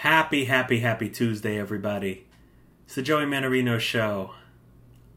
Happy, 0.00 0.44
happy, 0.44 0.80
happy 0.80 1.08
Tuesday, 1.08 1.58
everybody. 1.58 2.26
It's 2.84 2.96
the 2.96 3.02
Joey 3.02 3.24
Mannarino 3.24 3.80
Show. 3.80 4.32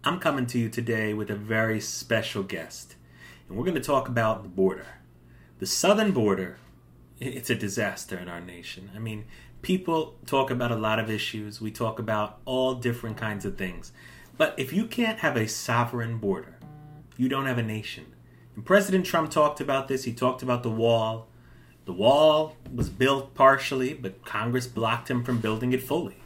I'm 0.05 0.21
coming 0.21 0.45
to 0.47 0.57
you 0.57 0.69
today 0.69 1.13
with 1.13 1.29
a 1.29 1.35
very 1.35 1.81
special 1.81 2.43
guest, 2.43 2.95
and 3.47 3.57
we're 3.57 3.65
going 3.65 3.75
to 3.75 3.81
talk 3.81 4.07
about 4.07 4.42
the 4.42 4.47
border. 4.47 4.87
The 5.59 5.65
southern 5.65 6.13
border, 6.13 6.59
it's 7.19 7.50
a 7.50 7.55
disaster 7.55 8.18
in 8.18 8.29
our 8.29 8.39
nation. 8.39 8.89
I 8.95 9.00
mean, 9.00 9.25
people 9.61 10.15
talk 10.25 10.50
about 10.50 10.71
a 10.71 10.77
lot 10.77 10.98
of 10.98 11.09
issues, 11.09 11.59
we 11.59 11.71
talk 11.71 12.00
about 12.00 12.39
all 12.46 12.75
different 12.75 13.18
kinds 13.18 13.43
of 13.43 13.57
things. 13.57 13.91
But 14.38 14.57
if 14.57 14.71
you 14.71 14.86
can't 14.86 15.20
have 15.20 15.36
a 15.36 15.50
sovereign 15.50 16.20
border, 16.20 16.57
you 17.18 17.27
don't 17.27 17.48
have 17.48 17.57
a 17.57 17.64
nation. 17.64 18.14
And 18.55 18.66
President 18.66 19.05
Trump 19.05 19.30
talked 19.30 19.59
about 19.59 19.89
this, 19.89 20.05
he 20.05 20.14
talked 20.14 20.41
about 20.41 20.64
the 20.64 20.71
wall. 20.71 21.27
The 21.86 21.93
wall 21.93 22.55
was 22.73 22.89
built 22.89 23.34
partially, 23.34 23.93
but 23.93 24.23
Congress 24.23 24.68
blocked 24.68 25.09
him 25.09 25.23
from 25.23 25.39
building 25.39 25.73
it 25.73 25.82
fully. 25.82 26.18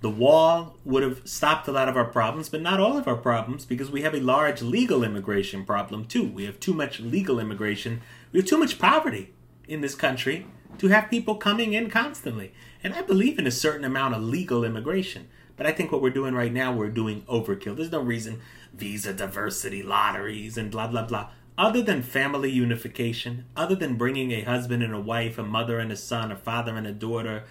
The 0.00 0.10
wall 0.10 0.76
would 0.84 1.02
have 1.02 1.26
stopped 1.28 1.68
a 1.68 1.72
lot 1.72 1.88
of 1.88 1.96
our 1.96 2.06
problems, 2.06 2.48
but 2.48 2.62
not 2.62 2.80
all 2.80 2.96
of 2.96 3.06
our 3.06 3.16
problems, 3.16 3.66
because 3.66 3.90
we 3.90 4.02
have 4.02 4.14
a 4.14 4.20
large 4.20 4.62
legal 4.62 5.04
immigration 5.04 5.64
problem 5.64 6.06
too. 6.06 6.26
We 6.26 6.44
have 6.44 6.58
too 6.58 6.72
much 6.72 7.00
legal 7.00 7.38
immigration. 7.38 8.00
We 8.32 8.40
have 8.40 8.48
too 8.48 8.58
much 8.58 8.78
poverty 8.78 9.32
in 9.68 9.82
this 9.82 9.94
country 9.94 10.46
to 10.78 10.88
have 10.88 11.10
people 11.10 11.34
coming 11.34 11.74
in 11.74 11.90
constantly. 11.90 12.52
And 12.82 12.94
I 12.94 13.02
believe 13.02 13.38
in 13.38 13.46
a 13.46 13.50
certain 13.50 13.84
amount 13.84 14.14
of 14.14 14.22
legal 14.22 14.64
immigration. 14.64 15.28
But 15.56 15.66
I 15.66 15.72
think 15.72 15.92
what 15.92 16.00
we're 16.00 16.10
doing 16.10 16.34
right 16.34 16.52
now, 16.52 16.72
we're 16.72 16.88
doing 16.88 17.22
overkill. 17.22 17.76
There's 17.76 17.92
no 17.92 18.00
reason 18.00 18.40
visa 18.72 19.12
diversity 19.12 19.82
lotteries 19.82 20.56
and 20.56 20.70
blah, 20.70 20.86
blah, 20.86 21.04
blah 21.04 21.28
other 21.60 21.82
than 21.82 22.02
family 22.02 22.50
unification, 22.50 23.44
other 23.54 23.74
than 23.74 23.96
bringing 23.96 24.32
a 24.32 24.40
husband 24.40 24.82
and 24.82 24.94
a 24.94 25.00
wife, 25.00 25.36
a 25.36 25.42
mother 25.42 25.78
and 25.78 25.92
a 25.92 25.96
son, 25.96 26.32
a 26.32 26.36
father 26.36 26.74
and 26.74 26.86
a 26.86 26.92
daughter, 26.92 27.44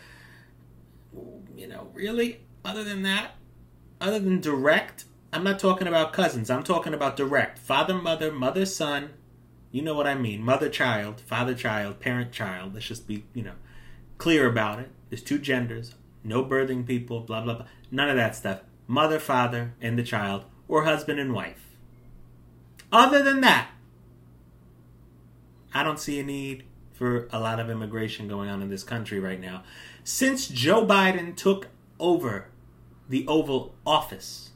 you 1.55 1.67
know, 1.67 1.87
really, 1.93 2.41
other 2.65 2.83
than 2.83 3.03
that, 3.03 3.35
other 4.01 4.17
than 4.17 4.41
direct, 4.41 5.05
I'm 5.31 5.43
not 5.43 5.59
talking 5.59 5.88
about 5.88 6.11
cousins, 6.11 6.49
I'm 6.49 6.63
talking 6.63 6.95
about 6.95 7.17
direct. 7.17 7.59
Father, 7.59 7.93
mother, 7.93 8.31
mother, 8.31 8.66
son, 8.66 9.11
you 9.71 9.83
know 9.83 9.93
what 9.93 10.07
I 10.07 10.16
mean. 10.16 10.41
Mother, 10.41 10.69
child, 10.69 11.21
father, 11.21 11.53
child, 11.53 11.99
parent, 11.99 12.31
child. 12.31 12.73
Let's 12.73 12.88
just 12.88 13.07
be, 13.07 13.25
you 13.35 13.44
know, 13.44 13.55
clear 14.17 14.49
about 14.49 14.79
it. 14.79 14.89
There's 15.09 15.21
two 15.21 15.38
genders, 15.38 15.94
no 16.23 16.44
birthing 16.44 16.88
people, 16.88 17.19
blah, 17.19 17.41
blah, 17.41 17.53
blah. 17.53 17.67
None 17.91 18.09
of 18.09 18.16
that 18.16 18.35
stuff. 18.35 18.61
Mother, 18.88 19.19
father, 19.19 19.75
and 19.79 19.99
the 19.99 20.03
child, 20.03 20.45
or 20.67 20.85
husband 20.85 21.19
and 21.19 21.31
wife. 21.31 21.75
Other 22.91 23.21
than 23.21 23.41
that, 23.41 23.69
I 25.73 25.84
don't 25.84 26.00
see 26.00 26.20
a 26.20 26.23
need 26.23 26.64
for 26.94 27.28
a 27.31 27.39
lot 27.39 27.59
of 27.59 27.70
immigration 27.70 28.28
going 28.28 28.50
on 28.50 28.62
in 28.62 28.70
this 28.70 28.84
country 28.84 29.20
right 29.20 29.39
now. 29.39 29.64
Since 30.03 30.48
Joe 30.48 30.86
Biden 30.86 31.36
took 31.36 31.67
over 32.00 32.48
the 33.08 33.25
Oval 33.28 33.73
Office, 33.86 34.52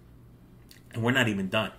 And 0.94 1.02
we're 1.02 1.10
not 1.10 1.26
even 1.26 1.48
done. 1.48 1.72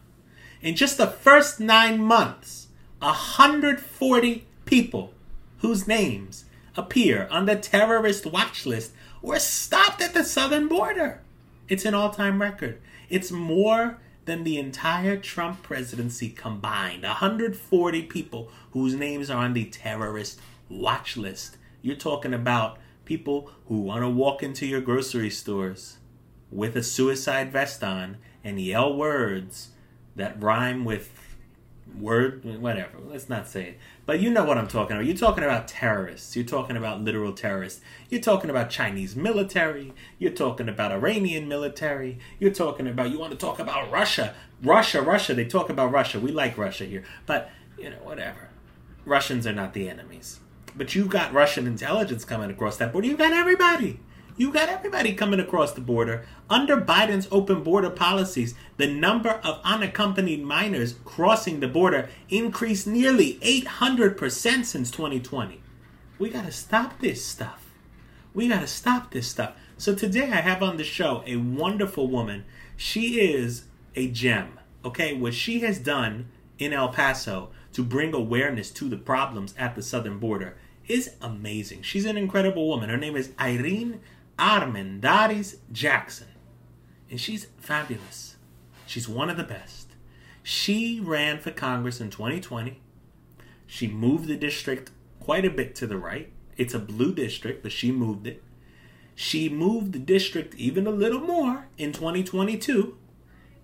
In 0.61 0.75
just 0.75 0.97
the 0.97 1.07
first 1.07 1.61
nine 1.61 2.01
months, 2.01 2.67
140 2.99 4.45
people 4.65 5.13
whose 5.59 5.87
names 5.87 6.43
appear 6.75 7.29
on 7.31 7.45
the 7.45 7.55
terrorist 7.55 8.25
watch 8.25 8.65
list 8.65 8.91
were 9.21 9.39
stopped 9.39 10.01
at 10.01 10.13
the 10.13 10.23
southern 10.23 10.67
border. 10.67 11.21
It's 11.67 11.85
an 11.85 11.93
all 11.93 12.09
time 12.09 12.41
record. 12.41 12.79
It's 13.09 13.31
more 13.31 13.99
than 14.25 14.43
the 14.43 14.57
entire 14.57 15.17
Trump 15.17 15.63
presidency 15.63 16.29
combined 16.29 17.03
140 17.03 18.03
people 18.03 18.51
whose 18.71 18.93
names 18.93 19.29
are 19.29 19.43
on 19.43 19.53
the 19.53 19.65
terrorist 19.65 20.39
watch 20.69 21.17
list. 21.17 21.57
You're 21.81 21.95
talking 21.95 22.33
about 22.33 22.77
people 23.05 23.51
who 23.67 23.81
want 23.81 24.03
to 24.03 24.09
walk 24.09 24.43
into 24.43 24.67
your 24.67 24.81
grocery 24.81 25.31
stores 25.31 25.97
with 26.51 26.75
a 26.75 26.83
suicide 26.83 27.51
vest 27.51 27.83
on 27.83 28.17
and 28.43 28.61
yell 28.61 28.93
words 28.95 29.69
that 30.15 30.41
rhyme 30.41 30.85
with 30.85 31.28
word 31.97 32.43
whatever. 32.61 32.97
Let's 32.99 33.29
not 33.29 33.47
say 33.47 33.63
it. 33.69 33.79
But 34.05 34.19
you 34.19 34.29
know 34.29 34.43
what 34.43 34.57
i'm 34.57 34.67
talking 34.67 34.95
about. 34.95 35.05
You're 35.05 35.15
talking 35.15 35.43
about 35.43 35.67
terrorists. 35.67 36.35
You're 36.35 36.45
talking 36.45 36.77
about 36.77 37.01
literal 37.01 37.33
terrorists. 37.33 37.81
You're 38.09 38.21
talking 38.21 38.49
about 38.49 38.69
chinese 38.69 39.15
military. 39.15 39.93
You're 40.17 40.31
talking 40.31 40.69
about 40.69 40.91
iranian 40.91 41.47
military. 41.47 42.19
You're 42.39 42.53
talking 42.53 42.87
about 42.87 43.11
you 43.11 43.19
want 43.19 43.31
to 43.31 43.37
talk 43.37 43.59
about 43.59 43.91
russia. 43.91 44.35
Russia 44.61 45.01
russia. 45.01 45.33
They 45.33 45.45
talk 45.45 45.69
about 45.69 45.91
russia. 45.91 46.19
We 46.19 46.31
like 46.31 46.57
russia 46.57 46.85
here. 46.85 47.03
But 47.25 47.49
you 47.77 47.89
know 47.89 47.97
whatever. 48.03 48.49
Russians 49.05 49.47
are 49.47 49.53
not 49.53 49.73
the 49.73 49.89
enemies. 49.89 50.39
But 50.75 50.95
you've 50.95 51.09
got 51.09 51.33
russian 51.33 51.67
intelligence 51.67 52.25
coming 52.25 52.51
across 52.51 52.77
that 52.77 52.93
border. 52.93 53.07
You've 53.07 53.17
got 53.17 53.33
everybody 53.33 53.99
you 54.39 54.53
got 54.53 54.69
everybody 54.69 55.13
coming 55.13 55.41
across 55.41 55.73
the 55.73 55.81
border. 55.81 56.25
Under 56.49 56.79
Biden's 56.79 57.27
open 57.29 57.61
border 57.61 57.89
policies, 57.89 58.55
the 58.77 58.87
number 58.87 59.31
of 59.43 59.59
unaccompanied 59.65 60.41
minors 60.41 60.95
crossing 61.03 61.59
the 61.59 61.67
border 61.67 62.07
increased 62.29 62.87
nearly 62.87 63.33
800% 63.41 64.63
since 64.63 64.91
2020. 64.91 65.61
We 66.17 66.29
got 66.29 66.45
to 66.45 66.53
stop 66.53 67.01
this 67.01 67.23
stuff. 67.25 67.69
We 68.33 68.47
got 68.47 68.61
to 68.61 68.67
stop 68.67 69.11
this 69.11 69.27
stuff. 69.27 69.57
So 69.77 69.93
today 69.93 70.31
I 70.31 70.37
have 70.37 70.63
on 70.63 70.77
the 70.77 70.85
show 70.85 71.21
a 71.27 71.35
wonderful 71.35 72.07
woman. 72.07 72.45
She 72.77 73.19
is 73.19 73.65
a 73.93 74.07
gem. 74.07 74.57
Okay, 74.85 75.13
what 75.15 75.33
she 75.33 75.59
has 75.59 75.79
done 75.79 76.29
in 76.57 76.71
El 76.71 76.87
Paso 76.87 77.49
to 77.73 77.83
bring 77.83 78.13
awareness 78.13 78.71
to 78.71 78.87
the 78.87 78.95
problems 78.95 79.53
at 79.57 79.75
the 79.75 79.83
southern 79.83 80.17
border 80.17 80.55
is 80.87 81.15
amazing. 81.21 81.81
She's 81.81 82.05
an 82.05 82.15
incredible 82.15 82.69
woman. 82.69 82.89
Her 82.89 82.97
name 82.97 83.17
is 83.17 83.31
Irene 83.37 83.99
Armendariz 84.39 85.57
Jackson. 85.71 86.27
And 87.11 87.19
she's 87.19 87.47
fabulous. 87.57 88.37
She's 88.85 89.09
one 89.09 89.29
of 89.29 89.37
the 89.37 89.43
best. 89.43 89.89
She 90.41 90.99
ran 90.99 91.39
for 91.39 91.51
Congress 91.51 91.99
in 91.99 92.09
2020. 92.09 92.79
She 93.67 93.87
moved 93.87 94.27
the 94.27 94.37
district 94.37 94.91
quite 95.19 95.45
a 95.45 95.49
bit 95.49 95.75
to 95.75 95.87
the 95.87 95.97
right. 95.97 96.31
It's 96.57 96.73
a 96.73 96.79
blue 96.79 97.13
district, 97.13 97.61
but 97.61 97.71
she 97.71 97.91
moved 97.91 98.25
it. 98.25 98.41
She 99.13 99.49
moved 99.49 99.91
the 99.91 99.99
district 99.99 100.55
even 100.55 100.87
a 100.87 100.91
little 100.91 101.19
more 101.19 101.67
in 101.77 101.91
2022. 101.91 102.97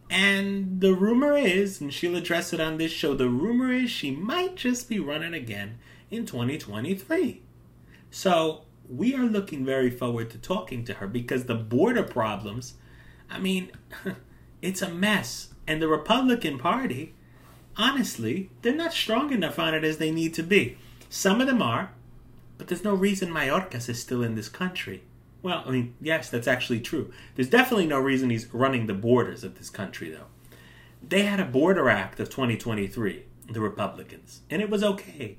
And 0.10 0.82
the 0.82 0.94
rumor 0.94 1.36
is, 1.36 1.82
and 1.82 1.94
she'll 1.94 2.16
address 2.16 2.54
it 2.54 2.60
on 2.60 2.78
this 2.78 2.92
show, 2.92 3.16
the 3.16 3.30
rumor 3.30 3.72
is 3.72 3.90
she 3.90 4.12
might 4.12 4.56
just 4.56 4.88
be 4.88 5.00
running 5.00 5.34
again 5.34 5.80
in 6.12 6.26
2023. 6.26 7.42
So 8.12 8.66
we 8.90 9.16
are 9.16 9.26
looking 9.26 9.66
very 9.66 9.90
forward 9.90 10.30
to 10.32 10.38
talking 10.38 10.86
to 10.86 10.96
her 10.96 11.08
because 11.08 11.46
the 11.46 11.56
border 11.56 12.04
problems, 12.04 12.76
I 13.30 13.40
mean, 13.40 13.72
it's 14.62 14.82
a 14.82 14.90
mess. 14.90 15.50
And 15.68 15.82
the 15.82 15.88
Republican 15.88 16.60
Party, 16.60 17.14
honestly, 17.78 18.50
they're 18.62 18.76
not 18.76 18.94
strong 18.94 19.32
enough 19.32 19.58
on 19.58 19.74
it 19.74 19.84
as 19.84 19.98
they 19.98 20.12
need 20.12 20.34
to 20.36 20.44
be. 20.44 20.78
Some 21.10 21.42
of 21.42 21.48
them 21.48 21.62
are, 21.62 21.92
but 22.58 22.68
there's 22.68 22.84
no 22.84 22.94
reason 22.94 23.30
Mayorkas 23.30 23.90
is 23.90 24.02
still 24.02 24.22
in 24.24 24.36
this 24.36 24.50
country. 24.50 25.04
Well, 25.42 25.64
I 25.66 25.72
mean, 25.72 25.96
yes, 26.02 26.30
that's 26.30 26.48
actually 26.48 26.80
true. 26.80 27.12
There's 27.36 27.50
definitely 27.50 27.88
no 27.88 28.00
reason 28.00 28.30
he's 28.30 28.52
running 28.54 28.88
the 28.88 28.94
borders 28.94 29.44
of 29.44 29.58
this 29.58 29.70
country, 29.70 30.10
though. 30.10 30.26
They 31.08 31.24
had 31.24 31.40
a 31.40 31.46
Border 31.46 31.88
Act 31.88 32.20
of 32.20 32.30
2023, 32.30 33.26
the 33.52 33.62
Republicans, 33.62 34.42
and 34.50 34.62
it 34.62 34.72
was 34.72 34.84
okay. 34.84 35.38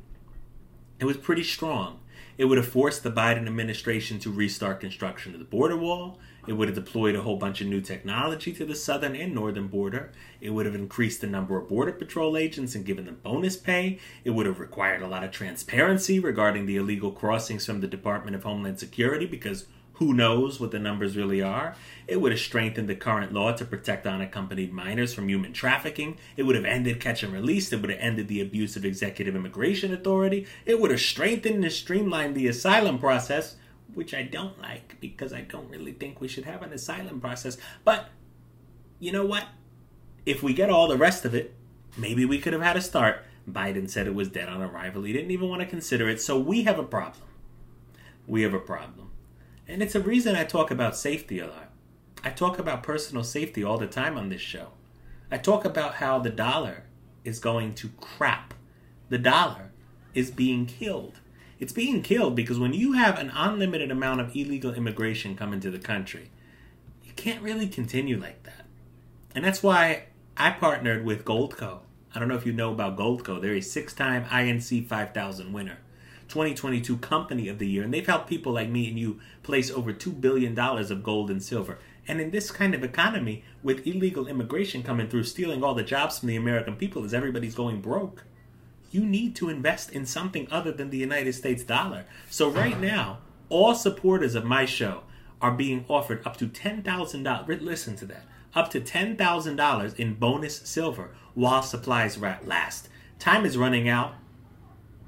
It 1.01 1.05
was 1.07 1.17
pretty 1.17 1.43
strong. 1.43 1.99
It 2.39 2.47
would 2.47 2.59
have 2.59 2.69
forced 2.69 3.03
the 3.03 3.11
Biden 3.11 3.47
administration 3.47 4.19
to 4.21 4.31
restart 4.31 4.81
construction 4.81 5.33
of 5.33 5.39
the 5.39 5.45
border 5.45 5.77
wall. 5.77 6.19
It 6.47 6.53
would 6.53 6.69
have 6.69 6.75
deployed 6.75 7.17
a 7.17 7.23
whole 7.23 7.37
bunch 7.37 7.61
of 7.61 7.67
new 7.67 7.81
technology 7.81 8.53
to 8.53 8.65
the 8.65 8.75
southern 8.75 9.17
and 9.17 9.35
northern 9.35 9.67
border. 9.67 10.13
It 10.41 10.51
would 10.51 10.67
have 10.67 10.75
increased 10.75 11.21
the 11.21 11.27
number 11.27 11.57
of 11.57 11.69
Border 11.69 11.93
Patrol 11.93 12.37
agents 12.37 12.75
and 12.75 12.85
given 12.85 13.07
them 13.07 13.21
bonus 13.23 13.57
pay. 13.57 13.99
It 14.25 14.31
would 14.31 14.47
have 14.47 14.61
required 14.61 15.03
a 15.03 15.09
lot 15.09 15.25
of 15.25 15.33
transparency 15.33 16.21
regarding 16.21 16.67
the 16.67 16.77
illegal 16.77 17.11
crossings 17.11 17.67
from 17.67 17.81
the 17.81 17.89
Department 17.89 18.37
of 18.37 18.45
Homeland 18.45 18.79
Security 18.79 19.27
because 19.27 19.67
Who 19.97 20.13
knows 20.13 20.61
what 20.61 20.73
the 20.73 20.79
numbers 20.79 21.17
really 21.17 21.41
are? 21.41 21.75
It 22.07 22.21
would 22.21 22.31
have 22.31 22.41
strengthened 22.41 22.87
the 22.87 22.95
current 22.95 23.33
law 23.33 23.53
to 23.53 23.65
protect 23.65 24.07
unaccompanied 24.07 24.71
minors 24.71 25.15
from 25.15 25.29
human 25.29 25.55
trafficking. 25.55 26.19
It 26.37 26.43
would 26.43 26.55
have 26.55 26.67
ended 26.67 27.01
catch 27.01 27.23
and 27.23 27.33
release. 27.33 27.73
It 27.73 27.81
would 27.81 27.89
have 27.89 27.99
ended 27.99 28.29
the 28.29 28.43
abuse 28.43 28.77
of 28.77 28.85
executive 28.85 29.35
immigration 29.35 29.95
authority. 29.95 30.47
It 30.67 30.81
would 30.81 30.91
have 30.91 31.01
strengthened 31.01 31.65
and 31.65 31.73
streamlined 31.73 32.35
the 32.35 32.47
asylum 32.47 32.99
process, 32.99 33.57
which 33.95 34.13
I 34.13 34.23
don't 34.23 34.61
like 34.61 35.01
because 35.01 35.33
I 35.33 35.41
don't 35.41 35.71
really 35.71 35.93
think 35.93 36.21
we 36.21 36.29
should 36.29 36.45
have 36.45 36.61
an 36.61 36.75
asylum 36.75 37.19
process. 37.19 37.57
But 37.83 38.11
you 39.01 39.13
know 39.13 39.25
what? 39.25 39.47
If 40.27 40.43
we 40.43 40.53
get 40.53 40.69
all 40.69 40.89
the 40.89 40.99
rest 40.99 41.25
of 41.25 41.35
it, 41.35 41.55
maybe 41.97 42.27
we 42.27 42.39
could 42.39 42.53
have 42.53 42.61
had 42.61 42.77
a 42.77 42.83
start. 42.83 43.25
Biden 43.51 43.89
said 43.89 44.07
it 44.07 44.15
was 44.15 44.29
dead 44.29 44.51
on 44.51 44.61
arrival. 44.61 45.05
He 45.05 45.15
didn't 45.15 45.31
even 45.31 45.49
want 45.49 45.63
to 45.63 45.67
consider 45.67 46.07
it. 46.11 46.21
So 46.21 46.39
we 46.39 46.65
have 46.65 46.79
a 46.79 46.85
problem. 46.85 47.29
We 48.27 48.43
have 48.43 48.53
a 48.53 48.61
problem. 48.61 49.06
And 49.69 49.83
it's 49.83 49.95
a 49.95 50.01
reason 50.01 50.37
I 50.37 50.45
talk 50.45 50.71
about 50.71 50.97
safety 50.97 51.39
a 51.41 51.47
lot. 51.47 51.71
I 52.23 52.31
talk 52.31 52.59
about 52.59 52.83
personal 52.83 53.25
safety 53.25 53.65
all 53.65 53.79
the 53.79 53.87
time 53.87 54.17
on 54.17 54.29
this 54.29 54.41
show. 54.41 54.69
I 55.31 55.39
talk 55.39 55.65
about 55.65 55.95
how 55.95 56.19
the 56.19 56.31
dollar 56.31 56.85
is 57.25 57.39
going 57.39 57.75
to 57.75 57.89
crap. 58.01 58.55
The 59.09 59.19
dollar 59.19 59.73
is 60.15 60.31
being 60.31 60.67
killed. 60.67 61.21
It's 61.59 61.73
being 61.73 62.03
killed 62.03 62.37
because 62.37 62.59
when 62.59 62.75
you 62.75 62.93
have 62.93 63.19
an 63.19 63.33
unlimited 63.35 63.91
amount 63.91 64.21
of 64.21 64.37
illegal 64.37 64.75
immigration 64.75 65.37
come 65.37 65.53
into 65.53 65.71
the 65.71 65.79
country, 65.79 66.31
you 67.05 67.13
can't 67.15 67.43
really 67.43 67.69
continue 67.69 68.21
like 68.21 68.43
that. 68.45 68.67
And 69.35 69.45
that's 69.45 69.63
why 69.63 70.05
I 70.37 70.51
partnered 70.51 71.05
with 71.05 71.25
Goldco. 71.25 71.81
I 72.15 72.19
don't 72.19 72.29
know 72.29 72.37
if 72.37 72.47
you 72.47 72.53
know 72.53 72.73
about 72.73 72.97
Goldco. 72.97 73.41
They're 73.41 73.55
a 73.55 73.61
six 73.61 73.93
time 73.93 74.25
INC 74.27 74.87
5000 74.87 75.53
winner. 75.53 75.79
2022 76.29 76.97
Company 76.99 77.49
of 77.49 77.59
the 77.59 77.69
Year, 77.69 77.83
and 77.83 77.93
they've 77.93 78.07
helped 78.07 78.29
people 78.29 78.53
like 78.53 78.69
me 78.69 78.89
and 78.89 78.99
you 78.99 79.21
place 79.43 79.71
over 79.71 79.93
$2 79.93 80.21
billion 80.21 80.59
of 80.59 81.03
gold 81.03 81.31
and 81.31 81.43
silver. 81.43 81.79
And 82.09 82.21
in 82.21 82.31
this 82.31 82.51
kind 82.51 82.75
of 82.75 82.85
economy, 82.85 83.45
with 83.63 83.87
illegal 83.87 84.29
immigration 84.29 84.83
coming 84.83 85.09
through, 85.09 85.25
stealing 85.25 85.65
all 85.65 85.75
the 85.75 85.83
jobs 85.83 86.19
from 86.19 86.29
the 86.29 86.37
American 86.37 86.77
people 86.77 87.05
as 87.05 87.15
everybody's 87.15 87.55
going 87.55 87.81
broke, 87.81 88.25
you 88.91 89.05
need 89.05 89.35
to 89.37 89.49
invest 89.49 89.91
in 89.91 90.07
something 90.07 90.47
other 90.51 90.73
than 90.73 90.91
the 90.91 90.99
United 90.99 91.33
States 91.33 91.65
dollar. 91.65 92.07
So, 92.31 92.49
right 92.49 92.79
now, 92.81 93.19
all 93.49 93.75
supporters 93.75 94.35
of 94.35 94.45
my 94.45 94.65
show 94.65 95.03
are 95.41 95.53
being 95.53 95.85
offered 95.89 96.27
up 96.27 96.37
to 96.39 96.47
$10,000. 96.47 97.61
Listen 97.61 97.97
to 97.97 98.07
that. 98.07 98.25
Up 98.55 98.71
to 98.71 98.81
$10,000 98.81 99.97
in 99.99 100.15
bonus 100.15 100.57
silver 100.61 101.11
while 101.35 101.63
supplies 101.63 102.19
last. 102.19 102.89
Time 103.19 103.45
is 103.45 103.59
running 103.59 103.89
out. 103.89 104.15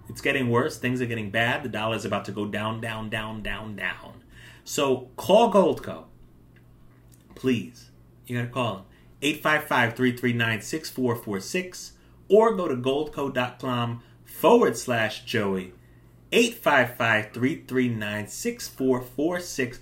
It's 0.09 0.21
getting 0.21 0.51
worse. 0.51 0.79
Things 0.79 1.01
are 1.01 1.07
getting 1.07 1.31
bad. 1.31 1.63
The 1.63 1.69
dollar 1.69 1.97
is 1.97 2.05
about 2.05 2.25
to 2.27 2.33
go 2.33 2.47
down, 2.47 2.81
down, 2.81 3.11
down, 3.11 3.43
down, 3.43 3.77
down. 3.77 4.23
So 4.65 5.09
call 5.17 5.53
Goldco. 5.53 6.05
Please. 7.35 7.91
You 8.27 8.37
got 8.37 8.45
to 8.45 8.49
call 8.49 8.75
them. 8.75 8.85
855 9.23 9.97
339 9.97 10.61
6446 10.61 11.93
or 12.29 12.55
go 12.55 12.69
to 12.69 12.77
goldco.com 12.77 14.03
forward 14.25 14.77
slash 14.77 15.25
Joey. 15.25 15.73
855 16.31 17.33
339 17.33 18.29
6446 18.29 19.81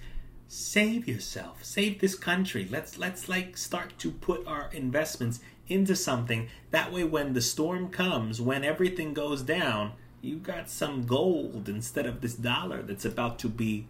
save 0.48 1.08
yourself 1.08 1.64
save 1.64 2.00
this 2.00 2.14
country 2.14 2.68
let's 2.70 2.98
let's 2.98 3.28
like 3.28 3.56
start 3.56 3.98
to 3.98 4.12
put 4.12 4.46
our 4.46 4.70
investments 4.72 5.40
into 5.66 5.96
something 5.96 6.48
that 6.70 6.92
way 6.92 7.02
when 7.02 7.32
the 7.32 7.40
storm 7.40 7.88
comes 7.88 8.40
when 8.40 8.62
everything 8.62 9.12
goes 9.12 9.42
down 9.42 9.92
you 10.20 10.36
got 10.36 10.68
some 10.68 11.06
gold 11.06 11.68
instead 11.68 12.06
of 12.06 12.20
this 12.20 12.34
dollar 12.34 12.82
that's 12.82 13.04
about 13.04 13.38
to 13.40 13.48
be 13.48 13.86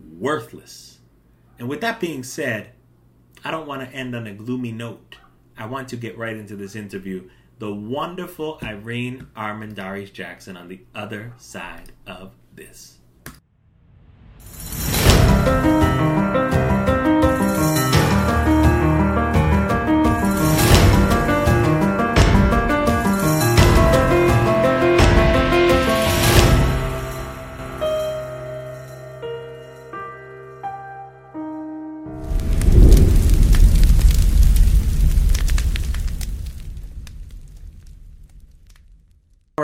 worthless. 0.00 0.98
And 1.58 1.68
with 1.68 1.80
that 1.80 2.00
being 2.00 2.22
said, 2.22 2.70
I 3.44 3.50
don't 3.50 3.66
want 3.66 3.88
to 3.88 3.96
end 3.96 4.14
on 4.14 4.26
a 4.26 4.32
gloomy 4.32 4.72
note. 4.72 5.16
I 5.56 5.66
want 5.66 5.88
to 5.88 5.96
get 5.96 6.18
right 6.18 6.36
into 6.36 6.56
this 6.56 6.76
interview. 6.76 7.28
The 7.58 7.72
wonderful 7.72 8.58
Irene 8.62 9.26
Armendariz 9.36 10.12
Jackson 10.12 10.56
on 10.56 10.68
the 10.68 10.80
other 10.94 11.32
side 11.36 11.92
of 12.06 12.32
this. 12.54 12.97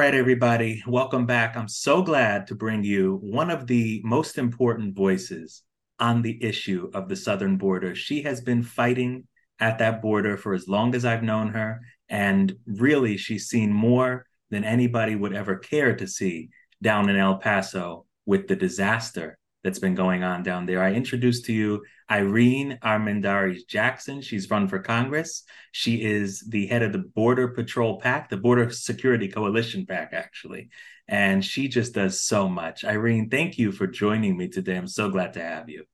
Right, 0.04 0.14
everybody, 0.14 0.82
welcome 0.86 1.24
back. 1.24 1.56
I'm 1.56 1.66
so 1.66 2.02
glad 2.02 2.46
to 2.48 2.54
bring 2.54 2.84
you 2.84 3.20
one 3.22 3.50
of 3.50 3.66
the 3.66 4.02
most 4.04 4.36
important 4.36 4.94
voices 4.94 5.62
on 5.98 6.20
the 6.20 6.44
issue 6.44 6.90
of 6.92 7.08
the 7.08 7.16
southern 7.16 7.56
border. 7.56 7.94
She 7.94 8.20
has 8.20 8.42
been 8.42 8.62
fighting 8.62 9.26
at 9.60 9.78
that 9.78 10.02
border 10.02 10.36
for 10.36 10.52
as 10.52 10.68
long 10.68 10.94
as 10.94 11.06
I've 11.06 11.22
known 11.22 11.48
her. 11.54 11.80
And 12.10 12.54
really, 12.66 13.16
she's 13.16 13.48
seen 13.48 13.72
more 13.72 14.26
than 14.50 14.62
anybody 14.62 15.16
would 15.16 15.32
ever 15.32 15.56
care 15.56 15.96
to 15.96 16.06
see 16.06 16.50
down 16.82 17.08
in 17.08 17.16
El 17.16 17.38
Paso 17.38 18.04
with 18.26 18.46
the 18.46 18.56
disaster 18.56 19.38
that's 19.64 19.78
been 19.78 19.94
going 19.94 20.22
on 20.22 20.42
down 20.42 20.66
there. 20.66 20.82
I 20.82 20.92
introduced 20.92 21.46
to 21.46 21.52
you 21.52 21.82
Irene 22.08 22.78
Armendariz 22.82 23.66
Jackson. 23.66 24.20
She's 24.20 24.50
run 24.50 24.68
for 24.68 24.78
Congress. 24.78 25.42
She 25.72 26.04
is 26.04 26.40
the 26.46 26.66
head 26.66 26.82
of 26.82 26.92
the 26.92 26.98
Border 26.98 27.48
Patrol 27.48 27.98
PAC, 27.98 28.28
the 28.28 28.36
Border 28.36 28.70
Security 28.70 29.26
Coalition 29.26 29.86
PAC, 29.86 30.10
actually. 30.12 30.68
And 31.08 31.42
she 31.42 31.68
just 31.68 31.94
does 31.94 32.20
so 32.20 32.46
much. 32.46 32.84
Irene, 32.84 33.30
thank 33.30 33.58
you 33.58 33.72
for 33.72 33.86
joining 33.86 34.36
me 34.36 34.48
today. 34.48 34.76
I'm 34.76 34.86
so 34.86 35.08
glad 35.08 35.32
to 35.32 35.42
have 35.42 35.70
you. 35.70 35.84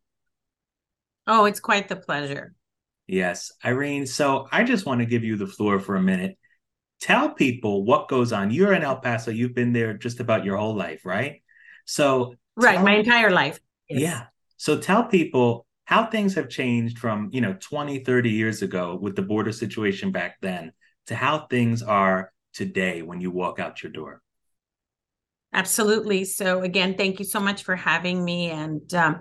Oh, 1.29 1.45
it's 1.45 1.61
quite 1.61 1.89
the 1.89 1.97
pleasure. 1.97 2.55
Yes. 3.07 3.53
Irene, 3.65 4.07
so 4.07 4.49
I 4.51 4.65
just 4.65 4.85
want 4.85 5.01
to 5.01 5.07
give 5.07 5.23
you 5.23 5.37
the 5.37 5.47
floor 5.47 5.79
for 5.79 5.95
a 5.95 6.03
minute. 6.03 6.37
Tell 7.01 7.31
people 7.31 7.85
what 7.85 8.09
goes 8.09 8.33
on. 8.33 8.51
You're 8.51 8.73
in 8.73 8.83
El 8.83 8.97
Paso, 8.97 9.31
you've 9.31 9.55
been 9.55 9.73
there 9.73 9.95
just 9.95 10.19
about 10.19 10.45
your 10.45 10.57
whole 10.57 10.75
life, 10.75 11.07
right? 11.07 11.43
So 11.87 12.35
right 12.61 12.83
my 12.83 12.97
entire 12.97 13.31
life 13.31 13.61
yes. 13.89 14.01
yeah 14.01 14.23
so 14.57 14.79
tell 14.79 15.05
people 15.05 15.67
how 15.85 16.07
things 16.07 16.35
have 16.35 16.49
changed 16.49 16.99
from 16.99 17.29
you 17.33 17.41
know 17.41 17.57
20 17.61 18.05
30 18.05 18.31
years 18.31 18.63
ago 18.63 18.99
with 19.01 19.17
the 19.17 19.23
border 19.23 19.53
situation 19.53 20.13
back 20.13 20.37
then 20.41 20.73
to 21.07 21.15
how 21.15 21.47
things 21.47 21.83
are 21.83 22.33
today 22.53 23.03
when 23.03 23.21
you 23.21 23.31
walk 23.31 23.59
out 23.59 23.83
your 23.83 23.93
door 23.93 24.23
absolutely 25.53 26.25
so 26.25 26.63
again 26.63 26.95
thank 26.97 27.19
you 27.19 27.25
so 27.25 27.41
much 27.41 27.65
for 27.65 27.77
having 27.77 28.25
me 28.25 28.51
and 28.51 28.95
um, 28.95 29.21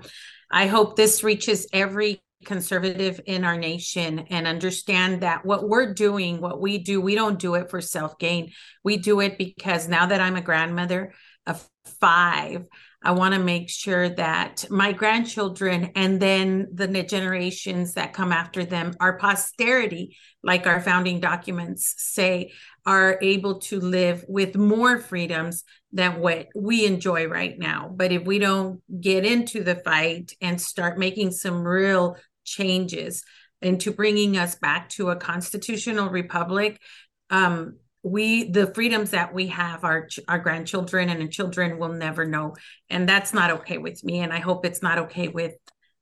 i 0.52 0.68
hope 0.68 0.96
this 0.96 1.24
reaches 1.24 1.68
every 1.74 2.22
conservative 2.46 3.20
in 3.26 3.44
our 3.44 3.58
nation 3.58 4.20
and 4.30 4.48
understand 4.48 5.22
that 5.22 5.46
what 5.46 5.68
we're 5.68 5.94
doing 5.94 6.40
what 6.40 6.62
we 6.62 6.78
do 6.78 7.02
we 7.02 7.14
don't 7.14 7.40
do 7.40 7.56
it 7.56 7.70
for 7.70 7.82
self 7.82 8.18
gain 8.18 8.52
we 8.84 8.96
do 8.96 9.20
it 9.20 9.38
because 9.38 9.90
now 9.90 10.06
that 10.06 10.22
i'm 10.22 10.38
a 10.38 10.42
grandmother 10.42 11.14
of 11.46 11.68
five 12.00 12.66
I 13.02 13.12
want 13.12 13.34
to 13.34 13.40
make 13.40 13.70
sure 13.70 14.10
that 14.10 14.66
my 14.70 14.92
grandchildren 14.92 15.92
and 15.96 16.20
then 16.20 16.68
the 16.74 16.88
generations 17.04 17.94
that 17.94 18.14
come 18.14 18.34
after 18.34 18.66
them, 18.66 18.94
our 19.00 19.18
posterity, 19.18 20.18
like 20.44 20.68
our 20.68 20.82
founding 20.82 21.22
documents 21.22 21.96
say, 21.98 22.52
are 22.86 23.18
able 23.22 23.60
to 23.60 23.80
live 23.80 24.26
with 24.28 24.58
more 24.58 24.98
freedoms 24.98 25.64
than 25.94 26.20
what 26.20 26.50
we 26.54 26.86
enjoy 26.86 27.28
right 27.28 27.58
now. 27.58 27.90
But 27.94 28.12
if 28.12 28.26
we 28.26 28.38
don't 28.38 28.82
get 29.00 29.26
into 29.26 29.64
the 29.64 29.76
fight 29.76 30.34
and 30.42 30.62
start 30.62 31.00
making 31.00 31.32
some 31.32 31.64
real 31.64 32.18
changes 32.44 33.24
into 33.62 33.92
bringing 33.92 34.38
us 34.38 34.56
back 34.56 34.90
to 34.90 35.10
a 35.10 35.16
constitutional 35.16 36.10
republic, 36.10 36.82
um, 37.30 37.78
we 38.04 38.50
the 38.50 38.74
freedoms 38.74 39.12
that 39.12 39.34
we 39.34 39.48
have 39.48 39.84
our 39.84 40.08
our 40.28 40.40
grandchildren 40.40 41.10
and 41.10 41.32
children 41.32 41.78
will 41.78 41.94
never 41.94 42.26
know. 42.26 42.56
And 42.90 43.08
that's 43.08 43.34
not 43.34 43.52
okay 43.52 43.78
with 43.78 44.04
me 44.04 44.20
and 44.20 44.32
i 44.32 44.40
hope 44.40 44.66
it's 44.66 44.82
not 44.82 45.00
okay 45.00 45.28
with 45.28 45.54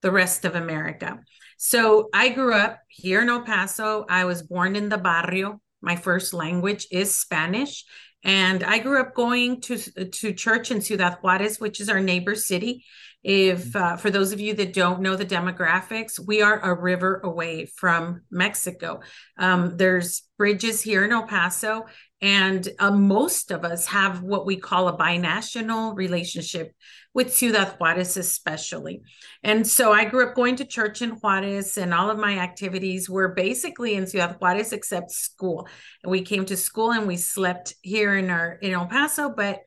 the 0.01 0.11
rest 0.11 0.45
of 0.45 0.55
america. 0.55 1.19
So 1.57 2.09
i 2.13 2.29
grew 2.29 2.53
up 2.53 2.79
here 2.87 3.21
in 3.21 3.29
el 3.29 3.41
paso. 3.41 4.05
I 4.09 4.25
was 4.25 4.43
born 4.43 4.75
in 4.75 4.89
the 4.89 4.97
barrio. 4.97 5.59
My 5.81 5.95
first 5.95 6.33
language 6.33 6.87
is 6.91 7.15
spanish. 7.15 7.83
And 8.23 8.63
i 8.63 8.77
grew 8.79 9.01
up 9.01 9.15
going 9.15 9.61
to 9.61 9.77
to 9.77 10.33
church 10.33 10.69
in 10.71 10.81
ciudad 10.81 11.17
juarez 11.21 11.59
which 11.59 11.79
is 11.79 11.89
our 11.89 11.99
neighbor 11.99 12.35
city 12.35 12.85
if 13.24 13.69
mm-hmm. 13.69 13.93
uh, 13.93 13.97
for 13.97 14.09
those 14.09 14.31
of 14.31 14.39
you 14.39 14.53
that 14.55 14.74
don't 14.74 15.01
know 15.01 15.15
the 15.15 15.25
demographics, 15.25 16.19
we 16.19 16.41
are 16.41 16.59
a 16.59 16.79
river 16.79 17.19
away 17.24 17.65
from 17.65 18.21
Mexico. 18.31 19.01
Um, 19.38 19.77
there's 19.77 20.24
bridges 20.38 20.81
here 20.81 21.03
in 21.03 21.12
El 21.12 21.27
Paso, 21.27 21.86
and 22.21 22.67
uh, 22.79 22.91
most 22.91 23.51
of 23.51 23.63
us 23.63 23.88
have 23.88 24.21
what 24.21 24.45
we 24.45 24.55
call 24.55 24.88
a 24.88 24.97
binational 24.97 25.95
relationship 25.95 26.71
with 27.13 27.36
Ciudad 27.36 27.75
Juarez, 27.79 28.15
especially. 28.15 29.01
And 29.43 29.65
so 29.65 29.91
I 29.91 30.05
grew 30.05 30.27
up 30.27 30.36
going 30.36 30.55
to 30.57 30.65
church 30.65 31.01
in 31.01 31.12
Juarez, 31.12 31.77
and 31.77 31.93
all 31.93 32.09
of 32.09 32.19
my 32.19 32.38
activities 32.38 33.09
were 33.09 33.29
basically 33.29 33.95
in 33.95 34.05
Ciudad 34.05 34.38
Juarez 34.39 34.71
except 34.71 35.12
school. 35.12 35.67
And 36.03 36.12
we 36.12 36.21
came 36.21 36.45
to 36.45 36.55
school 36.55 36.91
and 36.91 37.07
we 37.07 37.17
slept 37.17 37.74
here 37.81 38.15
in 38.15 38.29
our 38.29 38.53
in 38.62 38.74
El 38.74 38.86
Paso, 38.86 39.33
but 39.36 39.62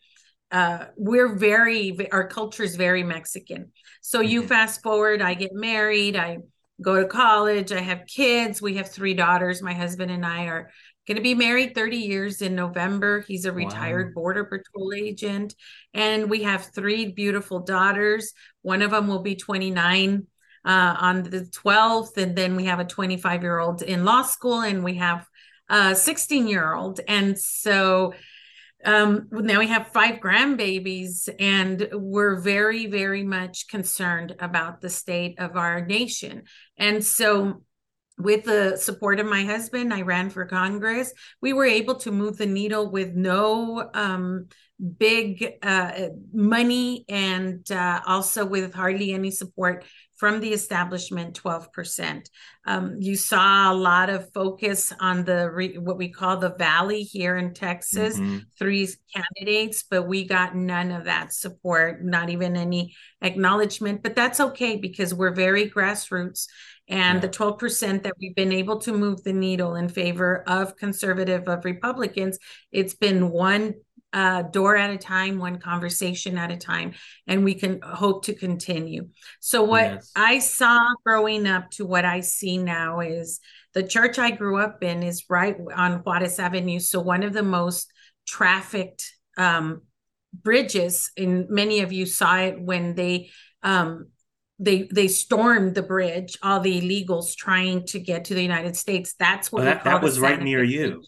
uh, 0.50 0.86
we're 0.96 1.34
very 1.36 2.10
our 2.12 2.26
culture 2.26 2.62
is 2.62 2.76
very 2.76 3.02
Mexican. 3.02 3.72
So 4.00 4.20
you 4.20 4.40
mm-hmm. 4.40 4.48
fast 4.48 4.82
forward, 4.82 5.22
I 5.22 5.34
get 5.34 5.52
married, 5.52 6.16
I 6.16 6.38
go 6.80 7.00
to 7.00 7.06
college, 7.06 7.72
I 7.72 7.80
have 7.80 8.06
kids, 8.06 8.60
we 8.60 8.76
have 8.76 8.90
three 8.90 9.14
daughters. 9.14 9.62
My 9.62 9.74
husband 9.74 10.10
and 10.10 10.24
I 10.24 10.46
are 10.46 10.70
going 11.06 11.16
to 11.16 11.22
be 11.22 11.34
married 11.34 11.74
30 11.74 11.96
years 11.96 12.42
in 12.42 12.54
November. 12.54 13.24
He's 13.26 13.44
a 13.44 13.52
retired 13.52 14.08
wow. 14.08 14.22
Border 14.22 14.44
Patrol 14.44 14.92
agent. 14.94 15.54
And 15.92 16.30
we 16.30 16.44
have 16.44 16.66
three 16.66 17.10
beautiful 17.10 17.60
daughters. 17.60 18.32
One 18.62 18.82
of 18.82 18.92
them 18.92 19.08
will 19.08 19.22
be 19.22 19.34
29 19.34 20.26
uh, 20.64 20.68
on 20.68 21.22
the 21.24 21.40
12th. 21.40 22.16
And 22.16 22.36
then 22.36 22.54
we 22.54 22.66
have 22.66 22.80
a 22.80 22.84
25 22.84 23.42
year 23.42 23.58
old 23.58 23.82
in 23.82 24.04
law 24.04 24.22
school, 24.22 24.60
and 24.60 24.84
we 24.84 24.96
have 24.96 25.26
a 25.68 25.94
16 25.94 26.46
year 26.46 26.74
old. 26.74 27.00
And 27.08 27.38
so 27.38 28.14
um, 28.84 29.28
now 29.30 29.58
we 29.58 29.66
have 29.68 29.88
five 29.88 30.20
grandbabies, 30.20 31.28
and 31.38 31.88
we're 31.92 32.40
very, 32.40 32.86
very 32.86 33.22
much 33.22 33.68
concerned 33.68 34.36
about 34.38 34.80
the 34.80 34.88
state 34.88 35.38
of 35.38 35.56
our 35.56 35.84
nation. 35.84 36.44
And 36.78 37.04
so 37.04 37.62
with 38.22 38.44
the 38.44 38.76
support 38.76 39.20
of 39.20 39.26
my 39.26 39.44
husband, 39.44 39.92
I 39.92 40.02
ran 40.02 40.30
for 40.30 40.44
Congress. 40.46 41.12
We 41.40 41.52
were 41.52 41.64
able 41.64 41.96
to 41.96 42.10
move 42.10 42.36
the 42.36 42.46
needle 42.46 42.90
with 42.90 43.14
no 43.14 43.90
um, 43.94 44.48
big 44.98 45.58
uh, 45.62 46.08
money 46.32 47.04
and 47.08 47.70
uh, 47.70 48.00
also 48.06 48.44
with 48.44 48.74
hardly 48.74 49.12
any 49.12 49.30
support 49.30 49.84
from 50.16 50.40
the 50.40 50.52
establishment 50.52 51.40
12%. 51.42 52.26
Um, 52.66 52.96
you 53.00 53.16
saw 53.16 53.72
a 53.72 53.74
lot 53.74 54.10
of 54.10 54.30
focus 54.34 54.92
on 55.00 55.24
the 55.24 55.50
re- 55.50 55.78
what 55.78 55.96
we 55.96 56.10
call 56.10 56.36
the 56.36 56.54
valley 56.54 57.02
here 57.02 57.36
in 57.38 57.54
Texas, 57.54 58.18
mm-hmm. 58.18 58.40
three 58.58 58.86
candidates, 59.14 59.82
but 59.82 60.06
we 60.06 60.26
got 60.26 60.54
none 60.54 60.90
of 60.90 61.04
that 61.04 61.32
support, 61.32 62.04
not 62.04 62.28
even 62.28 62.54
any 62.54 62.94
acknowledgement. 63.22 64.02
But 64.02 64.14
that's 64.14 64.40
okay 64.40 64.76
because 64.76 65.14
we're 65.14 65.34
very 65.34 65.70
grassroots 65.70 66.48
and 66.90 67.16
yeah. 67.16 67.20
the 67.20 67.28
12% 67.28 68.02
that 68.02 68.14
we've 68.20 68.34
been 68.34 68.52
able 68.52 68.78
to 68.80 68.92
move 68.92 69.22
the 69.22 69.32
needle 69.32 69.76
in 69.76 69.88
favor 69.88 70.42
of 70.46 70.76
conservative 70.76 71.48
of 71.48 71.64
republicans 71.64 72.38
it's 72.72 72.94
been 72.94 73.30
one 73.30 73.74
uh, 74.12 74.42
door 74.42 74.76
at 74.76 74.90
a 74.90 74.98
time 74.98 75.38
one 75.38 75.58
conversation 75.58 76.36
at 76.36 76.50
a 76.50 76.56
time 76.56 76.92
and 77.28 77.44
we 77.44 77.54
can 77.54 77.80
hope 77.80 78.24
to 78.24 78.34
continue 78.34 79.08
so 79.38 79.62
what 79.62 79.84
yes. 79.84 80.10
i 80.16 80.40
saw 80.40 80.80
growing 81.06 81.46
up 81.46 81.70
to 81.70 81.86
what 81.86 82.04
i 82.04 82.18
see 82.20 82.58
now 82.58 82.98
is 82.98 83.38
the 83.72 83.84
church 83.84 84.18
i 84.18 84.32
grew 84.32 84.58
up 84.58 84.82
in 84.82 85.04
is 85.04 85.26
right 85.30 85.56
on 85.76 86.02
juarez 86.02 86.40
avenue 86.40 86.80
so 86.80 86.98
one 86.98 87.22
of 87.22 87.32
the 87.32 87.42
most 87.42 87.92
trafficked 88.26 89.14
um, 89.36 89.82
bridges 90.34 91.12
and 91.16 91.48
many 91.48 91.80
of 91.80 91.92
you 91.92 92.04
saw 92.04 92.36
it 92.36 92.60
when 92.60 92.96
they 92.96 93.30
um, 93.62 94.08
they 94.60 94.82
they 94.92 95.08
stormed 95.08 95.74
the 95.74 95.82
bridge 95.82 96.36
all 96.42 96.60
the 96.60 96.80
illegals 96.80 97.34
trying 97.34 97.84
to 97.86 97.98
get 97.98 98.26
to 98.26 98.34
the 98.34 98.42
united 98.42 98.76
states 98.76 99.14
that's 99.18 99.50
what 99.50 99.62
oh, 99.62 99.64
that, 99.64 99.84
that 99.84 100.02
was 100.02 100.20
right 100.20 100.40
near 100.40 100.62
you 100.62 101.02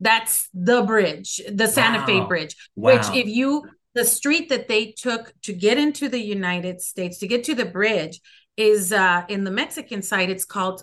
that's 0.00 0.48
the 0.52 0.82
bridge 0.82 1.40
the 1.50 1.66
santa 1.66 1.98
wow. 2.00 2.06
fe 2.06 2.20
bridge 2.20 2.56
wow. 2.76 2.94
which 2.94 3.08
if 3.16 3.26
you 3.26 3.64
the 3.94 4.04
street 4.04 4.48
that 4.50 4.68
they 4.68 4.92
took 4.92 5.32
to 5.40 5.52
get 5.52 5.78
into 5.78 6.08
the 6.08 6.20
united 6.20 6.80
states 6.80 7.18
to 7.18 7.26
get 7.26 7.42
to 7.44 7.54
the 7.54 7.64
bridge 7.64 8.20
is 8.56 8.92
uh 8.92 9.24
in 9.28 9.44
the 9.44 9.50
mexican 9.50 10.02
side 10.02 10.30
it's 10.30 10.44
called 10.44 10.82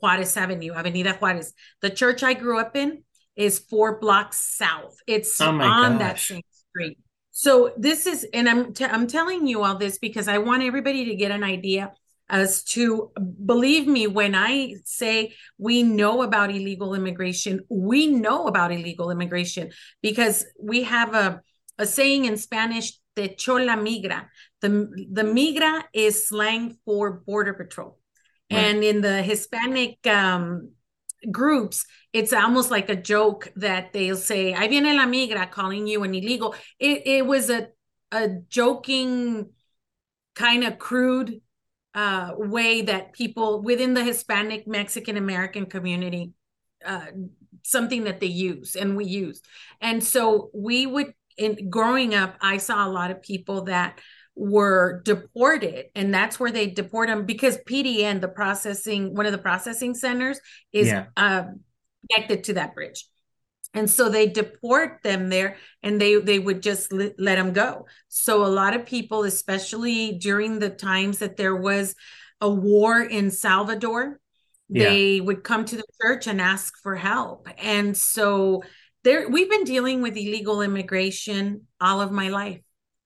juarez 0.00 0.36
avenue 0.36 0.72
avenida 0.74 1.14
juarez 1.14 1.54
the 1.80 1.90
church 1.90 2.22
i 2.22 2.34
grew 2.34 2.58
up 2.58 2.76
in 2.76 3.02
is 3.34 3.58
four 3.58 3.98
blocks 3.98 4.36
south 4.36 4.96
it's 5.06 5.40
oh 5.40 5.48
on 5.48 5.92
gosh. 5.92 5.98
that 5.98 6.18
same 6.18 6.42
street 6.70 6.98
so 7.38 7.72
this 7.76 8.08
is, 8.08 8.26
and 8.34 8.48
I'm 8.48 8.72
t- 8.72 8.84
I'm 8.84 9.06
telling 9.06 9.46
you 9.46 9.62
all 9.62 9.78
this 9.78 9.96
because 9.98 10.26
I 10.26 10.38
want 10.38 10.64
everybody 10.64 11.04
to 11.04 11.14
get 11.14 11.30
an 11.30 11.44
idea 11.44 11.92
as 12.28 12.64
to 12.74 13.12
believe 13.46 13.86
me 13.86 14.08
when 14.08 14.34
I 14.34 14.74
say 14.84 15.36
we 15.56 15.84
know 15.84 16.22
about 16.22 16.50
illegal 16.50 16.94
immigration. 16.94 17.60
We 17.68 18.08
know 18.08 18.48
about 18.48 18.72
illegal 18.72 19.12
immigration 19.12 19.70
because 20.02 20.44
we 20.60 20.82
have 20.82 21.14
a 21.14 21.40
a 21.78 21.86
saying 21.86 22.24
in 22.24 22.38
Spanish, 22.38 22.98
"Te 23.14 23.36
chola 23.36 23.76
migra." 23.76 24.26
The 24.60 24.70
the 25.12 25.22
migra 25.22 25.84
is 25.94 26.26
slang 26.26 26.76
for 26.84 27.22
border 27.24 27.54
patrol, 27.54 28.00
right. 28.50 28.58
and 28.64 28.82
in 28.82 29.00
the 29.00 29.22
Hispanic 29.22 30.04
um, 30.08 30.72
groups, 31.30 31.86
it's 32.12 32.32
almost 32.32 32.70
like 32.70 32.88
a 32.88 32.96
joke 32.96 33.52
that 33.56 33.92
they'll 33.92 34.16
say, 34.16 34.54
"I 34.54 34.68
viene 34.68 34.96
la 34.96 35.06
migra," 35.06 35.50
calling 35.50 35.86
you 35.86 36.02
an 36.04 36.14
illegal. 36.14 36.54
It 36.78 37.02
it 37.06 37.26
was 37.26 37.50
a 37.50 37.68
a 38.12 38.28
joking, 38.48 39.50
kind 40.34 40.64
of 40.64 40.78
crude 40.78 41.40
uh, 41.94 42.32
way 42.36 42.82
that 42.82 43.12
people 43.12 43.62
within 43.62 43.94
the 43.94 44.04
Hispanic 44.04 44.66
Mexican 44.66 45.16
American 45.16 45.66
community, 45.66 46.32
uh, 46.84 47.06
something 47.64 48.04
that 48.04 48.20
they 48.20 48.26
use 48.26 48.76
and 48.76 48.96
we 48.96 49.04
use, 49.04 49.42
and 49.80 50.02
so 50.02 50.50
we 50.54 50.86
would. 50.86 51.14
In 51.36 51.70
growing 51.70 52.16
up, 52.16 52.34
I 52.40 52.56
saw 52.56 52.84
a 52.84 52.90
lot 52.90 53.12
of 53.12 53.22
people 53.22 53.66
that 53.66 54.00
were 54.38 55.02
deported 55.04 55.86
and 55.96 56.14
that's 56.14 56.38
where 56.38 56.52
they 56.52 56.68
deport 56.68 57.08
them 57.08 57.26
because 57.26 57.58
pdn 57.68 58.20
the 58.20 58.28
processing 58.28 59.12
one 59.12 59.26
of 59.26 59.32
the 59.32 59.38
processing 59.38 59.94
centers 59.94 60.38
is 60.72 60.86
yeah. 60.86 61.06
uh, 61.16 61.42
connected 62.08 62.44
to 62.44 62.52
that 62.52 62.72
bridge 62.72 63.04
and 63.74 63.90
so 63.90 64.08
they 64.08 64.28
deport 64.28 65.02
them 65.02 65.28
there 65.28 65.56
and 65.82 66.00
they 66.00 66.20
they 66.20 66.38
would 66.38 66.62
just 66.62 66.92
let, 66.92 67.14
let 67.18 67.34
them 67.34 67.52
go 67.52 67.86
so 68.08 68.44
a 68.44 68.46
lot 68.46 68.76
of 68.76 68.86
people 68.86 69.24
especially 69.24 70.12
during 70.12 70.60
the 70.60 70.70
times 70.70 71.18
that 71.18 71.36
there 71.36 71.56
was 71.56 71.96
a 72.40 72.48
war 72.48 73.02
in 73.02 73.32
salvador 73.32 74.20
yeah. 74.68 74.88
they 74.88 75.20
would 75.20 75.42
come 75.42 75.64
to 75.64 75.76
the 75.76 75.84
church 76.00 76.28
and 76.28 76.40
ask 76.40 76.80
for 76.80 76.94
help 76.94 77.48
and 77.58 77.96
so 77.96 78.62
there 79.02 79.28
we've 79.28 79.50
been 79.50 79.64
dealing 79.64 80.00
with 80.00 80.16
illegal 80.16 80.62
immigration 80.62 81.66
all 81.80 82.00
of 82.00 82.12
my 82.12 82.28
life 82.28 82.60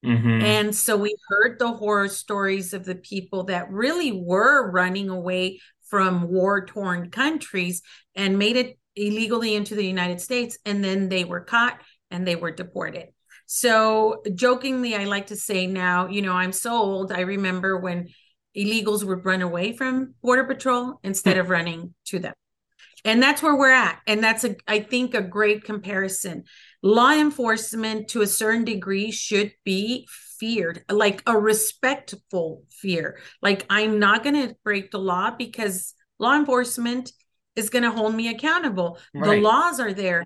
Mm-hmm. 0.05 0.43
And 0.43 0.75
so 0.75 0.97
we 0.97 1.15
heard 1.29 1.59
the 1.59 1.73
horror 1.73 2.09
stories 2.09 2.75
of 2.75 2.85
the 2.85 2.97
people 2.97 3.45
that 3.45 3.71
really 3.71 4.13
were 4.13 4.71
running 4.71 5.09
away 5.09 5.61
from 5.89 6.29
war 6.29 6.67
torn 6.67 7.11
countries 7.11 7.83
and 8.15 8.39
made 8.39 8.57
it 8.57 8.79
illegally 8.97 9.55
into 9.55 9.75
the 9.75 9.87
United 9.87 10.21
States. 10.21 10.59
And 10.65 10.83
then 10.83 11.09
they 11.09 11.25
were 11.25 11.43
caught 11.43 11.81
and 12.11 12.27
they 12.27 12.37
were 12.37 12.51
deported. 12.51 13.09
So, 13.47 14.23
jokingly, 14.35 14.97
I 14.97 15.05
like 15.05 15.27
to 15.27 15.37
say 15.37 15.67
now, 15.67 16.09
you 16.09 16.23
know, 16.23 16.33
I'm 16.33 16.53
so 16.53 16.73
old. 16.73 17.13
I 17.13 17.21
remember 17.21 17.79
when 17.79 18.09
illegals 18.57 19.05
would 19.05 19.25
run 19.25 19.43
away 19.43 19.77
from 19.77 20.15
Border 20.23 20.45
Patrol 20.45 20.99
instead 21.03 21.37
of 21.37 21.51
running 21.51 21.95
to 22.07 22.19
them. 22.19 22.35
And 23.05 23.23
that's 23.23 23.43
where 23.43 23.57
we're 23.57 23.71
at. 23.71 24.01
And 24.07 24.23
that's, 24.23 24.45
a, 24.45 24.57
I 24.67 24.81
think, 24.81 25.15
a 25.15 25.21
great 25.21 25.65
comparison. 25.65 26.45
Law 26.83 27.13
enforcement, 27.13 28.09
to 28.09 28.23
a 28.23 28.27
certain 28.27 28.65
degree, 28.65 29.11
should 29.13 29.53
be 29.65 30.09
feared, 30.39 30.85
like 30.91 31.23
a 31.27 31.39
respectful 31.39 32.65
fear. 32.71 33.21
Like, 33.41 33.65
I'm 33.71 34.01
not 34.01 34.25
going 34.25 34.49
to 34.49 34.57
break 34.65 34.91
the 34.91 34.99
law 34.99 35.31
because 35.31 35.95
law 36.19 36.35
enforcement 36.35 37.13
is 37.55 37.71
going 37.71 37.85
to 37.85 37.91
hold 37.91 38.15
me 38.15 38.29
accountable. 38.29 38.99
Right. 39.15 39.37
The 39.37 39.41
laws 39.41 39.79
are 39.79 39.93
there 39.93 40.25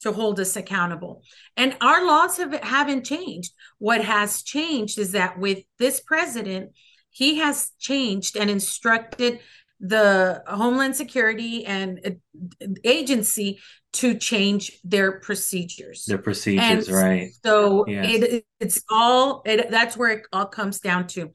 to 0.00 0.12
hold 0.12 0.40
us 0.40 0.56
accountable. 0.56 1.22
And 1.56 1.76
our 1.80 2.06
laws 2.06 2.38
have, 2.38 2.54
haven't 2.54 3.04
changed. 3.04 3.52
What 3.78 4.02
has 4.02 4.42
changed 4.42 4.98
is 4.98 5.12
that 5.12 5.38
with 5.38 5.58
this 5.78 6.00
president, 6.00 6.70
he 7.10 7.38
has 7.38 7.72
changed 7.78 8.36
and 8.36 8.48
instructed 8.48 9.40
the 9.80 10.42
Homeland 10.46 10.96
Security 10.96 11.64
and 11.64 12.00
uh, 12.04 12.66
agency 12.84 13.60
to 13.94 14.18
change 14.18 14.78
their 14.84 15.20
procedures. 15.20 16.04
Their 16.04 16.18
procedures, 16.18 16.88
and 16.88 16.96
right? 16.96 17.30
So 17.44 17.86
yes. 17.86 18.06
it, 18.08 18.44
it's 18.60 18.82
all 18.90 19.42
it, 19.44 19.70
that's 19.70 19.96
where 19.96 20.10
it 20.10 20.26
all 20.32 20.46
comes 20.46 20.80
down 20.80 21.06
to. 21.08 21.30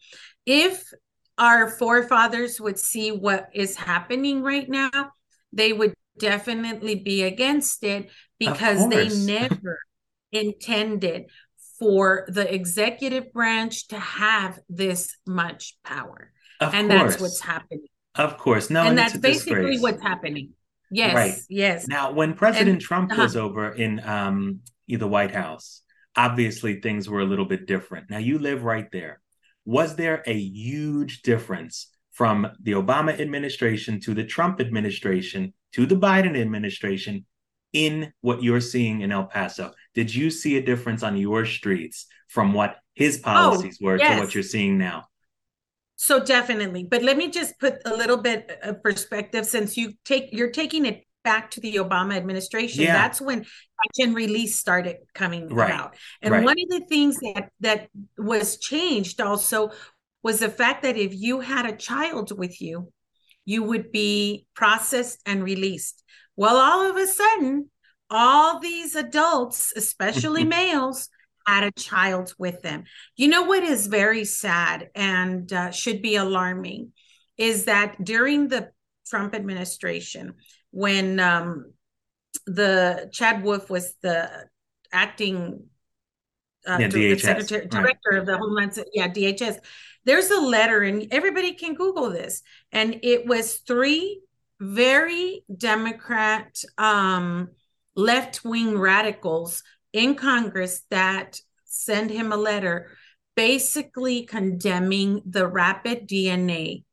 If 0.46 0.84
our 1.38 1.70
forefathers 1.70 2.60
would 2.62 2.78
see 2.78 3.12
what 3.12 3.50
is 3.54 3.76
happening 3.76 4.44
right 4.44 4.70
now, 4.70 5.12
they 5.52 5.74
would 5.74 5.94
definitely 6.20 6.96
be 6.96 7.24
against 7.24 7.84
it 7.84 8.10
because 8.40 8.88
they 8.90 9.10
never 9.26 9.80
intended 10.32 11.26
for 11.80 12.26
the 12.28 12.54
executive 12.54 13.34
branch 13.34 13.88
to 13.88 14.00
have 14.00 14.60
this 14.70 15.16
much 15.26 15.76
power. 15.84 16.32
Of 16.60 16.74
and 16.74 16.90
course. 16.90 17.14
that's 17.14 17.22
what's 17.22 17.42
happening. 17.42 17.88
Of 18.16 18.38
course. 18.38 18.70
No, 18.70 18.82
and, 18.82 18.90
and 18.90 18.98
that's 18.98 19.18
basically 19.18 19.56
disgrace. 19.56 19.82
what's 19.82 20.02
happening. 20.02 20.54
Yes. 20.92 21.16
Right. 21.16 21.36
Yes. 21.50 21.88
Now, 21.88 22.12
when 22.12 22.34
President 22.34 22.70
and, 22.70 22.82
Trump 22.82 23.12
uh-huh. 23.12 23.24
was 23.24 23.36
over 23.36 23.70
in 23.70 24.00
um, 24.08 24.60
the 24.88 25.08
White 25.08 25.34
House, 25.34 25.82
obviously 26.16 26.80
things 26.80 27.10
were 27.10 27.22
a 27.22 27.26
little 27.26 27.46
bit 27.46 27.66
different. 27.66 28.10
Now 28.10 28.20
you 28.20 28.38
live 28.40 28.64
right 28.64 28.88
there. 28.92 29.20
Was 29.66 29.96
there 29.96 30.22
a 30.26 30.34
huge 30.34 31.22
difference 31.22 31.90
from 32.12 32.48
the 32.62 32.74
Obama 32.74 33.20
administration 33.20 34.00
to 34.02 34.14
the 34.14 34.24
Trump 34.24 34.62
administration 34.62 35.54
to 35.72 35.86
the 35.88 35.96
Biden 35.96 36.40
administration 36.40 37.26
in 37.72 38.14
what 38.22 38.44
you're 38.44 38.62
seeing 38.62 39.02
in 39.02 39.12
El 39.12 39.26
Paso? 39.26 39.72
Did 39.96 40.14
you 40.14 40.30
see 40.30 40.58
a 40.58 40.62
difference 40.62 41.02
on 41.02 41.18
your 41.18 41.46
streets 41.46 42.06
from 42.28 42.54
what 42.54 42.78
his 42.94 43.20
oh, 43.20 43.24
policies 43.24 43.80
oh, 43.82 43.86
were 43.86 43.98
yes. 43.98 44.16
to 44.16 44.24
what 44.24 44.36
you're 44.36 44.44
seeing 44.44 44.78
now? 44.78 45.06
So 45.96 46.20
definitely. 46.20 46.84
But 46.84 47.04
let 47.04 47.18
me 47.18 47.30
just 47.30 47.60
put 47.60 47.76
a 47.86 47.96
little 47.96 48.18
bit 48.18 48.60
of 48.62 48.82
perspective 48.84 49.46
since 49.46 49.78
you 49.78 49.94
take 50.04 50.30
you're 50.32 50.52
taking 50.52 50.86
it 50.86 51.06
back 51.24 51.52
to 51.52 51.62
the 51.62 51.76
Obama 51.76 52.16
administration. 52.16 52.84
Yeah. 52.84 52.94
That's 52.94 53.22
when 53.22 53.40
catch 53.44 54.06
and 54.06 54.16
release 54.16 54.58
started 54.58 54.98
coming 55.14 55.48
right. 55.48 55.70
about. 55.70 55.96
And 56.22 56.34
right. 56.34 56.44
one 56.44 56.58
of 56.60 56.70
the 56.70 56.86
things 56.88 57.18
that 57.20 57.50
that 57.62 57.90
was 58.18 58.58
changed 58.58 59.22
also 59.22 59.72
was 60.22 60.40
the 60.40 60.50
fact 60.50 60.84
that 60.84 60.98
if 60.98 61.14
you 61.14 61.42
had 61.42 61.66
a 61.66 61.76
child 61.76 62.38
with 62.38 62.62
you, 62.62 62.92
you 63.46 63.64
would 63.64 63.92
be 63.92 64.46
processed 64.56 65.20
and 65.26 65.44
released. 65.44 66.04
Well, 66.36 66.56
all 66.56 66.90
of 66.90 66.96
a 66.96 67.08
sudden, 67.08 67.70
all 68.10 68.60
these 68.60 68.96
adults, 68.96 69.74
especially 69.76 70.44
males, 70.46 71.10
had 71.46 71.64
a 71.64 71.72
child 71.72 72.34
with 72.38 72.62
them. 72.62 72.84
You 73.16 73.28
know 73.28 73.44
what 73.44 73.64
is 73.64 73.88
very 73.88 74.26
sad 74.26 74.90
and 74.96 75.52
uh, 75.52 75.72
should 75.72 76.02
be 76.02 76.16
alarming 76.16 76.92
is 77.38 77.66
that 77.66 78.04
during 78.04 78.48
the 78.48 78.72
Trump 79.08 79.36
administration, 79.36 80.36
when 80.72 81.20
um, 81.20 81.74
the 82.46 83.10
Chad 83.12 83.44
Wolf 83.44 83.70
was 83.70 83.94
the 84.02 84.30
acting 84.92 85.66
uh, 86.66 86.78
yeah, 86.80 86.88
DHS, 86.88 87.22
secretary, 87.22 87.68
director 87.68 88.12
right. 88.12 88.20
of 88.20 88.26
the 88.26 88.38
Homeland, 88.38 88.78
yeah, 88.94 89.08
DHS. 89.08 89.58
There's 90.06 90.32
a 90.32 90.40
letter, 90.40 90.82
and 90.82 91.08
everybody 91.12 91.54
can 91.54 91.76
Google 91.76 92.10
this. 92.10 92.42
And 92.72 93.00
it 93.04 93.26
was 93.26 93.58
three 93.68 94.22
very 94.60 95.44
Democrat, 95.56 96.62
um, 96.78 97.50
left 97.96 98.46
wing 98.46 98.78
radicals 98.78 99.64
in 99.94 100.16
Congress 100.16 100.84
that 100.90 101.40
send 101.66 102.10
him 102.10 102.32
a 102.32 102.38
letter 102.38 102.90
basically 103.36 104.24
condemning 104.24 105.22
the 105.26 105.48
rapid 105.48 106.08
DNA 106.08 106.84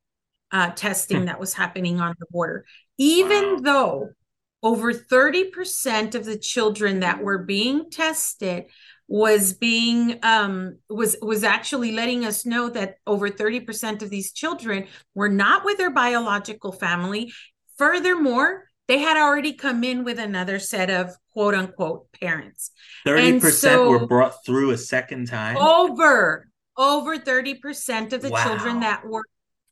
uh, 0.52 0.70
testing 0.70 1.20
hmm. 1.20 1.24
that 1.26 1.40
was 1.40 1.54
happening 1.54 2.00
on 2.00 2.14
the 2.18 2.26
border 2.30 2.64
even 2.98 3.54
wow. 3.54 3.60
though 3.62 4.08
over 4.62 4.92
30% 4.92 6.14
of 6.14 6.26
the 6.26 6.36
children 6.36 7.00
that 7.00 7.22
were 7.22 7.38
being 7.38 7.88
tested 7.90 8.66
was 9.08 9.54
being 9.54 10.20
um 10.22 10.78
was 10.88 11.16
was 11.20 11.42
actually 11.42 11.90
letting 11.90 12.24
us 12.24 12.46
know 12.46 12.70
that 12.70 12.94
over 13.08 13.28
30% 13.28 14.02
of 14.02 14.10
these 14.10 14.32
children 14.32 14.86
were 15.16 15.28
not 15.28 15.64
with 15.64 15.78
their 15.78 15.90
biological 15.90 16.70
family 16.70 17.32
furthermore 17.76 18.66
they 18.86 18.98
had 18.98 19.16
already 19.16 19.52
come 19.52 19.82
in 19.82 20.04
with 20.04 20.20
another 20.20 20.60
set 20.60 20.90
of 20.90 21.10
quote 21.32 21.54
unquote 21.54 22.10
parents 22.12 22.70
30% 23.06 23.40
so, 23.52 23.90
were 23.90 24.06
brought 24.06 24.44
through 24.44 24.70
a 24.70 24.78
second 24.78 25.26
time 25.26 25.56
over 25.56 26.48
over 26.76 27.18
30% 27.18 28.12
of 28.12 28.22
the 28.22 28.30
wow. 28.30 28.44
children 28.44 28.80
that 28.80 29.04
were 29.04 29.24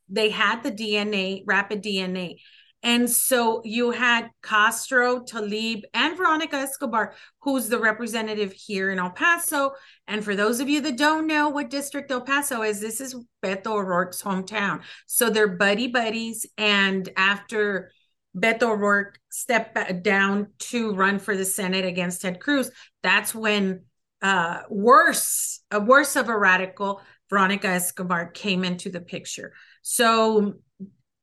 they 0.09 0.31
had 0.31 0.63
the 0.63 0.73
dna 0.73 1.43
rapid 1.47 1.83
dna 1.83 2.37
and 2.83 3.11
so 3.11 3.61
you 3.65 3.91
had 3.91 4.31
Castro, 4.43 5.21
Tlaib, 5.21 5.83
and 5.95 6.17
Veronica 6.17 6.57
Escobar, 6.57 7.15
who's 7.41 7.69
the 7.69 7.79
representative 7.79 8.53
here 8.53 8.91
in 8.91 9.01
El 9.01 9.11
Paso. 9.11 9.73
And 10.07 10.25
for 10.25 10.37
those 10.37 10.61
of 10.61 10.69
you 10.69 10.81
that 10.83 10.97
don't 10.97 11.27
know 11.27 11.49
what 11.49 11.71
district 11.71 12.11
El 12.13 12.21
Paso 12.21 12.63
is, 12.63 12.81
this 12.81 13.01
is 13.01 13.17
Beto 13.43 13.73
O'Rourke's 13.73 14.23
hometown. 14.23 14.83
So 15.07 15.29
they're 15.29 15.49
buddy 15.49 15.89
buddies. 15.89 16.47
And 16.57 17.09
after 17.17 17.91
Beto 18.37 18.71
O'Rourke 18.71 19.19
stepped 19.31 20.03
down 20.03 20.49
to 20.59 20.95
run 20.95 21.19
for 21.19 21.37
the 21.37 21.45
Senate 21.45 21.85
against 21.85 22.23
Ted 22.23 22.41
Cruz, 22.41 22.71
that's 23.03 23.35
when 23.35 23.85
uh, 24.23 24.61
worse, 24.69 25.61
a 25.71 25.81
worse 25.81 26.17
of 26.17 26.29
a 26.29 26.39
radical, 26.39 27.01
Veronica 27.31 27.69
Escobar 27.69 28.31
came 28.31 28.65
into 28.65 28.91
the 28.91 29.01
picture. 29.01 29.53
So 29.83 30.55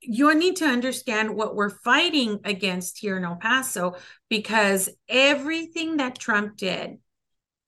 you 0.02 0.34
need 0.36 0.58
to 0.58 0.66
understand 0.66 1.36
what 1.36 1.56
we're 1.56 1.70
fighting 1.70 2.40
against 2.44 3.00
here 3.00 3.18
in 3.18 3.26
El 3.26 3.38
Paso 3.38 3.96
because 4.30 4.90
everything 5.10 5.98
that 5.98 6.20
Trump 6.20 6.58
did, 6.58 6.98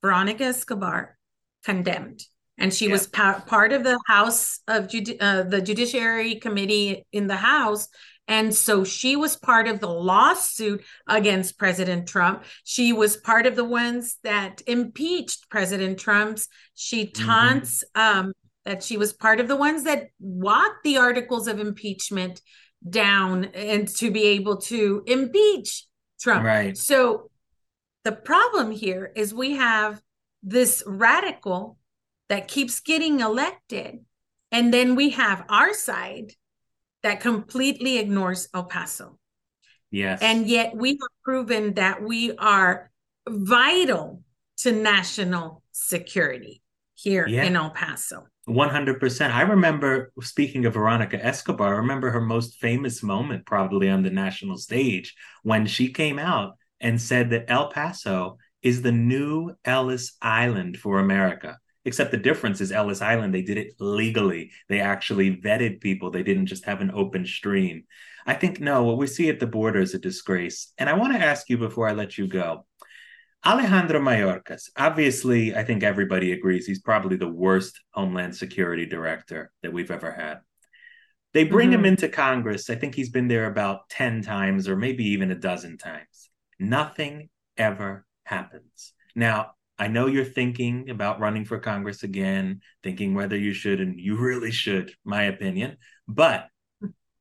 Veronica 0.01 0.45
Escobar 0.45 1.17
condemned. 1.65 2.23
And 2.59 2.73
she 2.73 2.85
yeah. 2.85 2.93
was 2.93 3.07
pa- 3.07 3.43
part 3.45 3.71
of 3.71 3.83
the 3.83 3.99
House 4.07 4.59
of 4.67 4.87
Judi- 4.87 5.17
uh, 5.19 5.43
the 5.43 5.61
Judiciary 5.61 6.35
Committee 6.35 7.05
in 7.11 7.27
the 7.27 7.35
House. 7.35 7.87
And 8.27 8.53
so 8.53 8.83
she 8.83 9.15
was 9.15 9.35
part 9.35 9.67
of 9.67 9.79
the 9.79 9.89
lawsuit 9.89 10.83
against 11.07 11.57
President 11.57 12.07
Trump. 12.07 12.43
She 12.63 12.91
was 12.91 13.15
part 13.15 13.45
of 13.45 13.55
the 13.55 13.63
ones 13.63 14.17
that 14.23 14.61
impeached 14.67 15.49
President 15.49 15.97
Trump's. 15.97 16.47
She 16.75 17.07
taunts 17.07 17.83
mm-hmm. 17.95 18.19
um, 18.19 18.33
that 18.65 18.83
she 18.83 18.97
was 18.97 19.13
part 19.13 19.39
of 19.39 19.47
the 19.47 19.55
ones 19.55 19.85
that 19.85 20.07
walked 20.19 20.83
the 20.83 20.97
articles 20.97 21.47
of 21.47 21.59
impeachment 21.59 22.41
down 22.87 23.45
and 23.45 23.87
to 23.87 24.11
be 24.11 24.23
able 24.23 24.57
to 24.57 25.03
impeach 25.07 25.85
Trump. 26.19 26.43
Right. 26.43 26.77
So 26.77 27.29
the 28.03 28.11
problem 28.11 28.71
here 28.71 29.11
is 29.15 29.33
we 29.33 29.53
have 29.55 30.01
this 30.43 30.83
radical 30.85 31.77
that 32.29 32.47
keeps 32.47 32.79
getting 32.79 33.21
elected. 33.21 33.99
And 34.51 34.73
then 34.73 34.95
we 34.95 35.11
have 35.11 35.45
our 35.49 35.73
side 35.73 36.33
that 37.07 37.21
completely 37.21 37.99
ignores 37.99 38.49
El 38.53 38.65
Paso. 38.65 39.17
Yes. 39.91 40.21
And 40.21 40.45
yet 40.47 40.75
we 40.75 40.89
have 40.89 41.23
proven 41.23 41.75
that 41.75 42.03
we 42.03 42.35
are 42.35 42.91
vital 43.29 44.23
to 44.57 44.73
national 44.73 45.63
security 45.71 46.61
here 46.95 47.25
yeah. 47.25 47.43
in 47.43 47.55
El 47.55 47.69
Paso. 47.69 48.27
100%. 48.49 49.31
I 49.31 49.41
remember, 49.43 50.11
speaking 50.21 50.65
of 50.65 50.73
Veronica 50.73 51.23
Escobar, 51.23 51.75
I 51.75 51.77
remember 51.77 52.11
her 52.11 52.19
most 52.19 52.59
famous 52.59 53.01
moment 53.01 53.45
probably 53.45 53.89
on 53.89 54.03
the 54.03 54.09
national 54.09 54.57
stage 54.57 55.15
when 55.43 55.65
she 55.65 55.93
came 55.93 56.19
out 56.19 56.57
and 56.81 57.01
said 57.01 57.29
that 57.29 57.49
El 57.49 57.69
Paso 57.69 58.37
is 58.61 58.81
the 58.81 58.91
new 58.91 59.53
Ellis 59.63 60.17
Island 60.21 60.77
for 60.77 60.99
America. 60.99 61.57
Except 61.87 62.11
the 62.11 62.17
difference 62.17 62.59
is 62.59 62.73
Ellis 62.73 63.01
Island, 63.01 63.33
they 63.33 63.41
did 63.41 63.57
it 63.57 63.73
legally. 63.79 64.51
They 64.67 64.81
actually 64.81 65.37
vetted 65.37 65.79
people, 65.79 66.11
they 66.11 66.21
didn't 66.21 66.47
just 66.47 66.65
have 66.65 66.81
an 66.81 66.91
open 66.93 67.25
stream. 67.25 67.85
I 68.25 68.33
think, 68.33 68.59
no, 68.59 68.83
what 68.83 68.97
we 68.97 69.07
see 69.07 69.29
at 69.29 69.39
the 69.39 69.47
border 69.47 69.79
is 69.79 69.93
a 69.93 69.99
disgrace. 69.99 70.73
And 70.77 70.89
I 70.89 70.93
want 70.93 71.13
to 71.13 71.25
ask 71.25 71.49
you 71.49 71.57
before 71.57 71.87
I 71.87 71.93
let 71.93 72.17
you 72.17 72.27
go 72.27 72.65
Alejandro 73.45 74.01
Mayorkas, 74.01 74.69
obviously, 74.75 75.55
I 75.55 75.63
think 75.63 75.81
everybody 75.81 76.33
agrees 76.33 76.65
he's 76.65 76.81
probably 76.81 77.15
the 77.15 77.29
worst 77.29 77.79
Homeland 77.91 78.35
Security 78.35 78.85
director 78.85 79.51
that 79.61 79.71
we've 79.71 79.91
ever 79.91 80.11
had. 80.11 80.39
They 81.33 81.45
bring 81.45 81.69
mm-hmm. 81.69 81.79
him 81.79 81.85
into 81.85 82.09
Congress. 82.09 82.69
I 82.69 82.75
think 82.75 82.95
he's 82.95 83.11
been 83.11 83.29
there 83.29 83.45
about 83.45 83.87
10 83.89 84.23
times 84.23 84.67
or 84.67 84.75
maybe 84.75 85.05
even 85.05 85.31
a 85.31 85.35
dozen 85.35 85.77
times. 85.77 86.29
Nothing 86.59 87.29
ever 87.55 88.05
happens. 88.25 88.91
Now, 89.15 89.51
I 89.79 89.87
know 89.87 90.07
you're 90.07 90.25
thinking 90.25 90.89
about 90.89 91.19
running 91.19 91.45
for 91.45 91.59
Congress 91.59 92.03
again, 92.03 92.61
thinking 92.83 93.13
whether 93.13 93.37
you 93.37 93.53
should, 93.53 93.79
and 93.79 93.99
you 93.99 94.17
really 94.17 94.51
should, 94.51 94.91
my 95.05 95.23
opinion. 95.23 95.77
But 96.07 96.47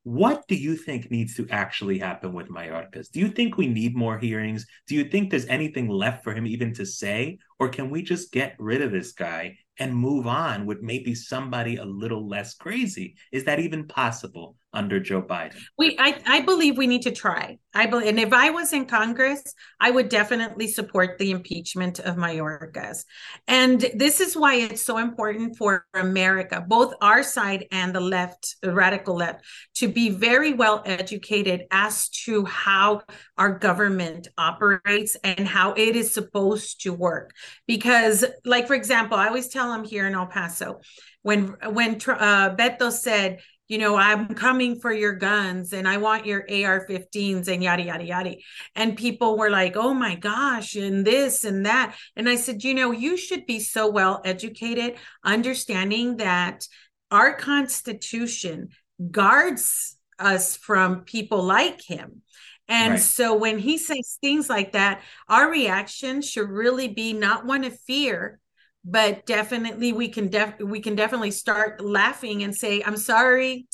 what 0.05 0.47
do 0.47 0.55
you 0.55 0.77
think 0.77 1.11
needs 1.11 1.35
to 1.35 1.49
actually 1.51 1.99
happen 1.99 2.33
with 2.33 2.49
Mayorkas? 2.49 3.11
Do 3.11 3.21
you 3.21 3.29
think 3.29 3.57
we 3.57 3.67
need 3.67 3.97
more 3.97 4.19
hearings? 4.19 4.65
Do 4.87 4.95
you 4.95 5.05
think 5.05 5.31
there's 5.31 5.47
anything 5.47 5.89
left 5.89 6.23
for 6.23 6.33
him 6.33 6.47
even 6.47 6.73
to 6.75 6.87
say? 6.87 7.39
Or 7.59 7.69
can 7.69 7.91
we 7.91 8.03
just 8.03 8.33
get 8.33 8.55
rid 8.59 8.83
of 8.83 8.93
this 8.93 9.13
guy 9.13 9.59
and 9.79 9.95
move 9.95 10.27
on 10.27 10.67
with 10.67 10.83
maybe 10.83 11.15
somebody 11.15 11.77
a 11.77 11.85
little 11.85 12.29
less 12.29 12.55
crazy? 12.55 13.17
Is 13.33 13.45
that 13.45 13.61
even 13.61 13.87
possible? 13.87 14.57
under 14.77 15.01
Joe 15.01 15.23
Biden. 15.23 15.57
We 15.79 15.97
I, 15.99 16.21
I 16.27 16.41
believe 16.43 16.77
we 16.77 16.87
need 16.87 17.03
to 17.03 17.11
try. 17.11 17.59
I 17.75 17.87
believe 17.87 18.09
and 18.09 18.21
if 18.21 18.33
I 18.33 18.51
was 18.51 18.73
in 18.73 18.85
Congress, 18.85 19.43
I 19.81 19.91
would 19.91 20.09
definitely 20.09 20.69
support 20.69 21.19
the 21.19 21.31
impeachment 21.31 21.99
of 21.99 22.17
Mayorkas. 22.17 23.05
And 23.49 23.81
this 23.95 24.21
is 24.21 24.37
why 24.37 24.57
it's 24.57 24.83
so 24.83 24.99
important 24.99 25.57
for 25.57 25.87
America, 25.95 26.65
both 26.67 26.95
our 27.01 27.23
side 27.23 27.67
and 27.73 27.95
the 27.95 28.01
left, 28.01 28.57
the 28.63 28.73
radical 28.73 29.17
left, 29.17 29.45
to 29.77 29.89
be 29.89 30.11
very 30.11 30.53
well 30.53 30.83
educated 30.85 31.63
as 31.71 32.09
to 32.25 32.45
how 32.45 33.03
our 33.39 33.59
government 33.59 34.29
operates 34.37 35.17
and 35.25 35.49
how 35.49 35.73
it 35.73 35.97
is 35.97 36.13
supposed 36.13 36.83
to 36.83 36.93
work. 36.93 37.33
Because, 37.67 38.25
like 38.45 38.67
for 38.67 38.75
example, 38.75 39.17
I 39.17 39.29
always 39.29 39.49
tell 39.49 39.73
them 39.73 39.85
here 39.85 40.07
in 40.07 40.15
El 40.15 40.27
Paso, 40.27 40.81
when 41.23 41.57
when 41.71 41.95
uh, 41.95 42.55
Beto 42.57 42.93
said 42.93 43.41
you 43.69 43.79
know, 43.79 43.97
I'm 43.97 44.29
coming 44.35 44.79
for 44.79 44.93
your 44.93 45.15
guns 45.15 45.73
and 45.73 45.89
I 45.89 45.97
want 45.97 46.27
your 46.27 46.43
AR 46.43 46.87
15s 46.87 47.49
and 47.49 47.63
yada, 47.63 47.83
yada, 47.83 48.05
yada. 48.05 48.37
And 48.77 48.97
people 48.97 49.37
were 49.37 49.51
like, 49.51 49.77
oh 49.77 49.93
my 49.93 50.15
gosh, 50.15 50.77
and 50.77 51.05
this 51.05 51.45
and 51.45 51.67
that. 51.67 51.97
And 52.15 52.29
I 52.29 52.37
said, 52.37 52.63
you 52.63 52.75
know, 52.75 52.93
you 52.93 53.17
should 53.17 53.45
be 53.45 53.59
so 53.59 53.91
well 53.91 54.21
educated, 54.25 54.97
understanding 55.25 56.19
that 56.19 56.67
our 57.11 57.35
Constitution 57.35 58.69
guards 59.11 59.97
us 60.19 60.57
from 60.57 61.01
people 61.01 61.43
like 61.43 61.83
him. 61.83 62.23
And 62.69 62.93
right. 62.93 63.01
so 63.01 63.35
when 63.35 63.59
he 63.59 63.79
says 63.79 64.19
things 64.21 64.49
like 64.49 64.73
that, 64.73 65.03
our 65.29 65.51
reaction 65.51 66.21
should 66.21 66.51
really 66.51 66.89
be 66.89 67.13
not 67.13 67.47
one 67.47 67.63
of 67.63 67.79
fear, 67.81 68.41
but 68.87 69.27
definitely 69.27 69.93
we 69.93 70.09
can 70.09 70.29
def- 70.29 70.61
we 70.61 70.81
can 70.81 70.95
definitely 70.95 71.33
start 71.33 71.85
laughing 71.85 72.43
and 72.45 72.55
say 72.55 72.83
i'm 72.87 72.97
sorry 72.97 73.67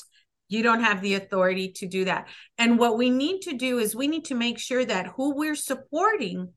you 0.49 0.63
don't 0.63 0.83
have 0.83 1.03
the 1.03 1.15
authority 1.15 1.71
to 1.71 1.87
do 1.87 2.05
that 2.07 2.27
and 2.59 2.79
what 2.79 2.97
we 2.97 3.11
need 3.11 3.43
to 3.43 3.53
do 3.53 3.79
is 3.79 3.95
we 3.95 4.09
need 4.09 4.25
to 4.25 4.35
make 4.35 4.59
sure 4.59 4.85
that 4.85 5.07
who 5.17 5.37
we're 5.37 5.55
supporting 5.55 6.49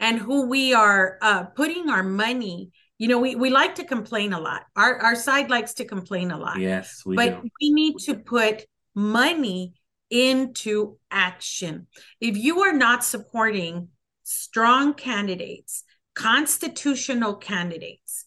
and 0.00 0.18
who 0.18 0.46
we 0.46 0.72
are 0.72 1.18
uh, 1.20 1.44
putting 1.44 1.90
our 1.90 2.02
money 2.02 2.70
you 2.98 3.08
know 3.08 3.18
we, 3.18 3.34
we 3.34 3.50
like 3.50 3.74
to 3.74 3.84
complain 3.84 4.32
a 4.32 4.40
lot 4.40 4.62
our, 4.76 4.98
our 4.98 5.16
side 5.16 5.50
likes 5.50 5.74
to 5.74 5.84
complain 5.84 6.30
a 6.30 6.38
lot 6.38 6.60
yes 6.60 7.02
we 7.04 7.16
but 7.16 7.30
do. 7.30 7.48
we 7.60 7.72
need 7.72 7.96
to 7.98 8.14
put 8.14 8.64
money 8.94 9.74
into 10.14 10.96
action 11.10 11.86
if 12.20 12.36
you 12.36 12.60
are 12.60 12.72
not 12.72 13.04
supporting 13.04 13.88
strong 14.22 14.94
candidates 14.94 15.84
constitutional 16.14 17.34
candidates, 17.34 18.24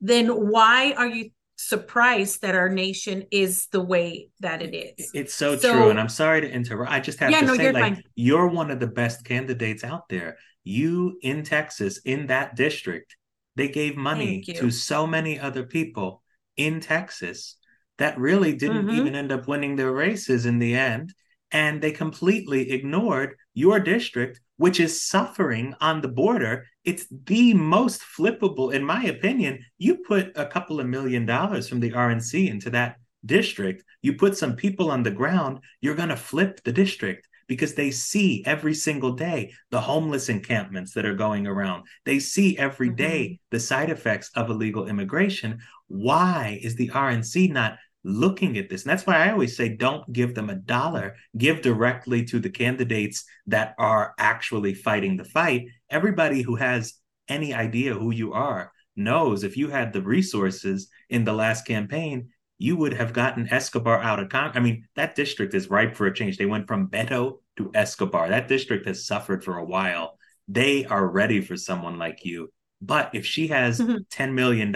then 0.00 0.28
why 0.28 0.92
are 0.92 1.06
you 1.06 1.30
surprised 1.56 2.42
that 2.42 2.54
our 2.54 2.68
nation 2.68 3.24
is 3.30 3.68
the 3.68 3.80
way 3.80 4.28
that 4.40 4.62
it 4.62 4.74
is? 4.74 5.10
It's 5.14 5.34
so, 5.34 5.56
so 5.56 5.72
true. 5.72 5.90
And 5.90 6.00
I'm 6.00 6.08
sorry 6.08 6.40
to 6.42 6.50
interrupt. 6.50 6.90
I 6.90 7.00
just 7.00 7.18
have 7.20 7.30
yeah, 7.30 7.40
to 7.40 7.46
no, 7.46 7.56
say, 7.56 7.72
like, 7.72 7.94
fine. 7.94 8.02
you're 8.14 8.48
one 8.48 8.70
of 8.70 8.80
the 8.80 8.86
best 8.86 9.24
candidates 9.24 9.84
out 9.84 10.08
there. 10.08 10.38
You 10.64 11.18
in 11.22 11.44
Texas, 11.44 12.00
in 12.04 12.26
that 12.26 12.56
district, 12.56 13.16
they 13.54 13.68
gave 13.68 13.96
money 13.96 14.42
to 14.42 14.70
so 14.70 15.06
many 15.06 15.38
other 15.38 15.62
people 15.62 16.22
in 16.56 16.80
Texas 16.80 17.56
that 17.98 18.18
really 18.18 18.54
didn't 18.54 18.86
mm-hmm. 18.86 18.96
even 18.96 19.14
end 19.14 19.32
up 19.32 19.48
winning 19.48 19.76
their 19.76 19.92
races 19.92 20.44
in 20.44 20.58
the 20.58 20.74
end. 20.74 21.14
And 21.52 21.80
they 21.80 21.92
completely 21.92 22.72
ignored 22.72 23.36
your 23.54 23.80
district 23.80 24.40
which 24.56 24.80
is 24.80 25.02
suffering 25.02 25.74
on 25.80 26.00
the 26.00 26.08
border. 26.08 26.66
It's 26.84 27.06
the 27.10 27.54
most 27.54 28.00
flippable, 28.00 28.72
in 28.72 28.84
my 28.84 29.04
opinion. 29.04 29.64
You 29.78 29.98
put 29.98 30.32
a 30.34 30.46
couple 30.46 30.80
of 30.80 30.86
million 30.86 31.26
dollars 31.26 31.68
from 31.68 31.80
the 31.80 31.92
RNC 31.92 32.48
into 32.48 32.70
that 32.70 32.96
district, 33.24 33.82
you 34.02 34.14
put 34.14 34.36
some 34.36 34.54
people 34.54 34.90
on 34.90 35.02
the 35.02 35.10
ground, 35.10 35.58
you're 35.80 35.96
going 35.96 36.10
to 36.10 36.16
flip 36.16 36.60
the 36.64 36.72
district 36.72 37.28
because 37.48 37.74
they 37.74 37.90
see 37.90 38.44
every 38.44 38.74
single 38.74 39.12
day 39.12 39.52
the 39.70 39.80
homeless 39.80 40.28
encampments 40.28 40.92
that 40.92 41.04
are 41.04 41.14
going 41.14 41.46
around. 41.46 41.84
They 42.04 42.18
see 42.18 42.56
every 42.58 42.90
mm-hmm. 42.90 43.34
the 43.50 43.60
side 43.60 43.90
effects 43.90 44.30
of 44.34 44.50
illegal 44.50 44.86
immigration. 44.86 45.58
Why 45.88 46.58
is 46.62 46.76
the 46.76 46.88
RNC 46.88 47.52
not 47.52 47.78
looking 48.06 48.56
at 48.56 48.70
this. 48.70 48.84
And 48.84 48.90
that's 48.90 49.06
why 49.06 49.16
I 49.16 49.32
always 49.32 49.56
say 49.56 49.68
don't 49.68 50.10
give 50.12 50.34
them 50.34 50.48
a 50.48 50.54
dollar, 50.54 51.16
give 51.36 51.60
directly 51.60 52.24
to 52.26 52.38
the 52.38 52.48
candidates 52.48 53.24
that 53.48 53.74
are 53.78 54.14
actually 54.18 54.74
fighting 54.74 55.16
the 55.16 55.24
fight. 55.24 55.66
Everybody 55.90 56.42
who 56.42 56.54
has 56.54 56.94
any 57.28 57.52
idea 57.52 57.94
who 57.94 58.12
you 58.12 58.32
are 58.32 58.70
knows 58.94 59.42
if 59.42 59.56
you 59.56 59.68
had 59.68 59.92
the 59.92 60.02
resources 60.02 60.88
in 61.10 61.24
the 61.24 61.32
last 61.32 61.66
campaign, 61.66 62.28
you 62.58 62.76
would 62.76 62.94
have 62.94 63.12
gotten 63.12 63.52
Escobar 63.52 64.00
out 64.00 64.20
of 64.20 64.28
Congress. 64.28 64.56
I 64.56 64.60
mean, 64.60 64.86
that 64.94 65.16
district 65.16 65.52
is 65.52 65.68
ripe 65.68 65.96
for 65.96 66.06
a 66.06 66.14
change. 66.14 66.38
They 66.38 66.46
went 66.46 66.68
from 66.68 66.88
Beto 66.88 67.40
to 67.58 67.70
Escobar. 67.74 68.28
That 68.28 68.48
district 68.48 68.86
has 68.86 69.06
suffered 69.06 69.44
for 69.44 69.58
a 69.58 69.64
while. 69.64 70.16
They 70.48 70.84
are 70.86 71.06
ready 71.06 71.40
for 71.40 71.56
someone 71.56 71.98
like 71.98 72.24
you. 72.24 72.52
But 72.80 73.10
if 73.14 73.26
she 73.26 73.48
has 73.48 73.80
mm-hmm. 73.80 73.96
$10 74.10 74.32
million 74.32 74.74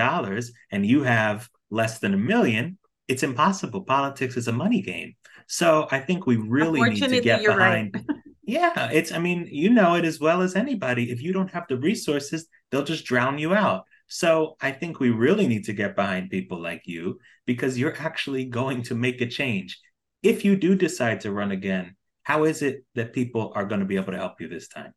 and 0.73 0.85
you 0.85 1.05
have 1.05 1.49
less 1.71 2.01
than 2.01 2.13
a 2.13 2.19
million, 2.19 2.77
it's 3.11 3.25
impossible. 3.25 3.83
Politics 3.83 4.37
is 4.37 4.47
a 4.47 4.53
money 4.53 4.81
game. 4.81 5.17
So 5.49 5.89
I 5.91 5.99
think 5.99 6.27
we 6.27 6.37
really 6.37 6.81
need 6.81 7.03
to 7.03 7.21
get 7.21 7.45
behind. 7.45 7.93
Right. 7.93 8.19
yeah, 8.45 8.89
it's, 8.93 9.11
I 9.11 9.19
mean, 9.19 9.49
you 9.51 9.71
know 9.71 9.97
it 9.97 10.05
as 10.05 10.21
well 10.21 10.43
as 10.43 10.55
anybody. 10.55 11.11
If 11.11 11.21
you 11.21 11.33
don't 11.33 11.51
have 11.51 11.65
the 11.69 11.77
resources, 11.77 12.47
they'll 12.71 12.85
just 12.85 13.05
drown 13.05 13.37
you 13.39 13.53
out. 13.53 13.83
So 14.07 14.55
I 14.61 14.71
think 14.71 15.01
we 15.01 15.11
really 15.11 15.49
need 15.49 15.65
to 15.65 15.73
get 15.73 15.97
behind 15.97 16.31
people 16.31 16.61
like 16.61 16.83
you 16.85 17.19
because 17.47 17.77
you're 17.77 18.01
actually 18.01 18.45
going 18.45 18.83
to 18.85 18.95
make 18.95 19.21
a 19.21 19.27
change. 19.27 19.81
If 20.23 20.45
you 20.45 20.55
do 20.55 20.77
decide 20.77 21.21
to 21.23 21.33
run 21.33 21.51
again, 21.51 21.97
how 22.23 22.45
is 22.45 22.63
it 22.63 22.85
that 22.95 23.13
people 23.13 23.53
are 23.57 23.65
going 23.65 23.81
to 23.81 23.87
be 23.87 23.97
able 23.97 24.13
to 24.13 24.19
help 24.19 24.41
you 24.41 24.49
this 24.49 24.69
time? 24.69 24.93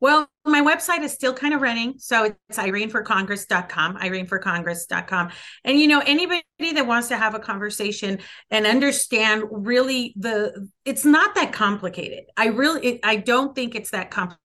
Well, 0.00 0.28
my 0.44 0.60
website 0.60 1.02
is 1.02 1.12
still 1.12 1.32
kind 1.32 1.54
of 1.54 1.62
running. 1.62 1.94
So 1.98 2.24
it's 2.48 2.58
ireneforcongress.com, 2.58 3.96
ireneforcongress.com. 3.96 5.30
And, 5.64 5.78
you 5.78 5.86
know, 5.86 6.02
anybody 6.06 6.42
that 6.58 6.86
wants 6.86 7.08
to 7.08 7.16
have 7.16 7.34
a 7.34 7.38
conversation 7.38 8.18
and 8.50 8.66
understand 8.66 9.44
really 9.50 10.14
the, 10.16 10.68
it's 10.84 11.04
not 11.04 11.34
that 11.34 11.52
complicated. 11.52 12.24
I 12.36 12.46
really, 12.48 12.86
it, 12.86 13.00
I 13.02 13.16
don't 13.16 13.54
think 13.54 13.74
it's 13.74 13.90
that 13.90 14.10
complicated 14.10 14.38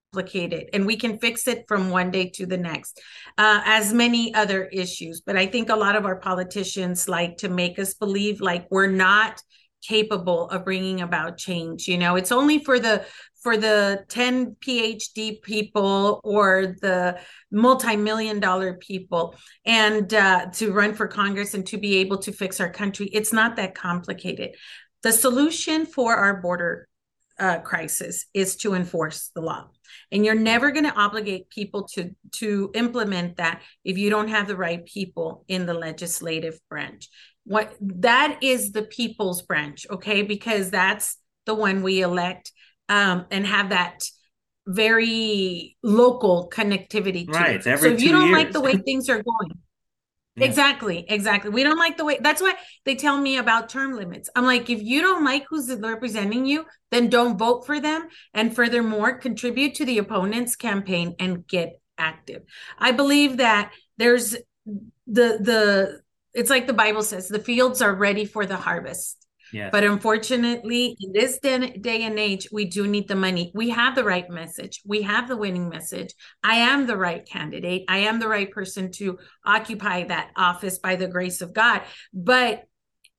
and 0.73 0.85
we 0.85 0.95
can 0.95 1.19
fix 1.19 1.47
it 1.47 1.65
from 1.67 1.91
one 1.91 2.09
day 2.09 2.29
to 2.29 2.47
the 2.47 2.57
next 2.57 2.99
uh, 3.37 3.61
as 3.63 3.93
many 3.93 4.33
other 4.33 4.65
issues 4.65 5.21
but 5.23 5.37
i 5.37 5.45
think 5.45 5.69
a 5.69 5.75
lot 5.75 5.95
of 5.95 6.03
our 6.03 6.15
politicians 6.15 7.07
like 7.07 7.37
to 7.37 7.47
make 7.47 7.77
us 7.77 7.93
believe 7.93 8.41
like 8.41 8.65
we're 8.71 8.87
not 8.87 9.39
capable 9.81 10.49
of 10.49 10.65
bringing 10.65 11.01
about 11.01 11.37
change 11.37 11.87
you 11.87 11.97
know? 11.97 12.15
It's 12.15 12.31
only 12.31 12.63
for 12.63 12.79
the 12.79 13.05
for 13.41 13.55
the 13.55 14.03
10 14.09 14.57
phd 14.59 15.41
people 15.41 16.19
or 16.23 16.75
the 16.81 17.19
multi-million 17.51 18.39
dollar 18.41 18.73
people 18.73 19.35
and 19.65 20.13
uh, 20.13 20.47
to 20.47 20.73
run 20.73 20.93
for 20.93 21.07
congress 21.07 21.53
and 21.53 21.65
to 21.65 21.77
be 21.77 21.97
able 21.97 22.17
to 22.17 22.33
fix 22.33 22.59
our 22.59 22.69
country. 22.69 23.07
It's 23.07 23.31
not 23.31 23.55
that 23.55 23.75
complicated. 23.75 24.55
The 25.03 25.13
solution 25.13 25.85
for 25.85 26.15
our 26.15 26.41
border 26.41 26.88
uh, 27.39 27.59
crisis 27.59 28.25
is 28.33 28.55
to 28.57 28.73
enforce 28.73 29.31
the 29.35 29.41
law 29.41 29.65
and 30.11 30.25
you're 30.25 30.35
never 30.35 30.71
going 30.71 30.85
to 30.85 30.93
obligate 30.95 31.49
people 31.49 31.87
to 31.87 32.15
to 32.31 32.71
implement 32.73 33.37
that 33.37 33.61
if 33.83 33.97
you 33.97 34.09
don't 34.09 34.27
have 34.27 34.47
the 34.47 34.55
right 34.55 34.85
people 34.85 35.45
in 35.47 35.65
the 35.65 35.73
legislative 35.73 36.59
branch 36.69 37.09
what 37.45 37.73
that 37.79 38.37
is 38.41 38.71
the 38.71 38.83
people's 38.83 39.41
branch 39.41 39.85
okay 39.89 40.21
because 40.21 40.69
that's 40.69 41.17
the 41.45 41.55
one 41.55 41.81
we 41.81 42.01
elect 42.01 42.51
um, 42.89 43.25
and 43.31 43.45
have 43.45 43.69
that 43.69 44.03
very 44.67 45.77
local 45.81 46.49
connectivity 46.53 47.25
to 47.25 47.31
right 47.31 47.65
it. 47.65 47.79
so 47.79 47.87
if 47.87 48.01
you 48.01 48.11
don't 48.11 48.29
years. 48.29 48.37
like 48.37 48.51
the 48.51 48.61
way 48.61 48.73
things 48.85 49.09
are 49.09 49.23
going 49.23 49.59
exactly 50.37 51.05
exactly. 51.09 51.49
We 51.49 51.63
don't 51.63 51.77
like 51.77 51.97
the 51.97 52.05
way 52.05 52.17
that's 52.21 52.41
why 52.41 52.53
they 52.85 52.95
tell 52.95 53.17
me 53.17 53.37
about 53.37 53.69
term 53.69 53.95
limits. 53.95 54.29
I'm 54.35 54.45
like 54.45 54.69
if 54.69 54.81
you 54.81 55.01
don't 55.01 55.25
like 55.25 55.45
who's 55.49 55.73
representing 55.79 56.45
you 56.45 56.65
then 56.91 57.09
don't 57.09 57.37
vote 57.37 57.65
for 57.65 57.79
them 57.79 58.07
and 58.33 58.55
furthermore 58.55 59.17
contribute 59.17 59.75
to 59.75 59.85
the 59.85 59.97
opponent's 59.97 60.55
campaign 60.55 61.15
and 61.19 61.45
get 61.47 61.79
active. 61.97 62.43
I 62.77 62.91
believe 62.91 63.37
that 63.37 63.73
there's 63.97 64.35
the 64.65 65.37
the 65.41 66.01
it's 66.33 66.49
like 66.49 66.67
the 66.67 66.73
Bible 66.73 67.03
says, 67.03 67.27
the 67.27 67.39
fields 67.39 67.81
are 67.81 67.93
ready 67.93 68.25
for 68.25 68.45
the 68.45 68.55
harvest. 68.55 69.18
Yes. 69.51 69.69
But 69.71 69.83
unfortunately, 69.83 70.95
in 70.99 71.11
this 71.11 71.39
day 71.39 72.03
and 72.03 72.19
age, 72.19 72.47
we 72.51 72.65
do 72.65 72.87
need 72.87 73.07
the 73.07 73.15
money. 73.15 73.51
We 73.55 73.69
have 73.69 73.95
the 73.95 74.03
right 74.03 74.29
message. 74.29 74.81
We 74.85 75.01
have 75.03 75.27
the 75.27 75.37
winning 75.37 75.69
message. 75.69 76.13
I 76.43 76.55
am 76.55 76.87
the 76.87 76.97
right 76.97 77.25
candidate. 77.25 77.85
I 77.87 77.99
am 77.99 78.19
the 78.19 78.27
right 78.27 78.51
person 78.51 78.91
to 78.93 79.19
occupy 79.45 80.05
that 80.05 80.31
office 80.35 80.79
by 80.79 80.95
the 80.95 81.07
grace 81.07 81.41
of 81.41 81.53
God. 81.53 81.81
But 82.13 82.63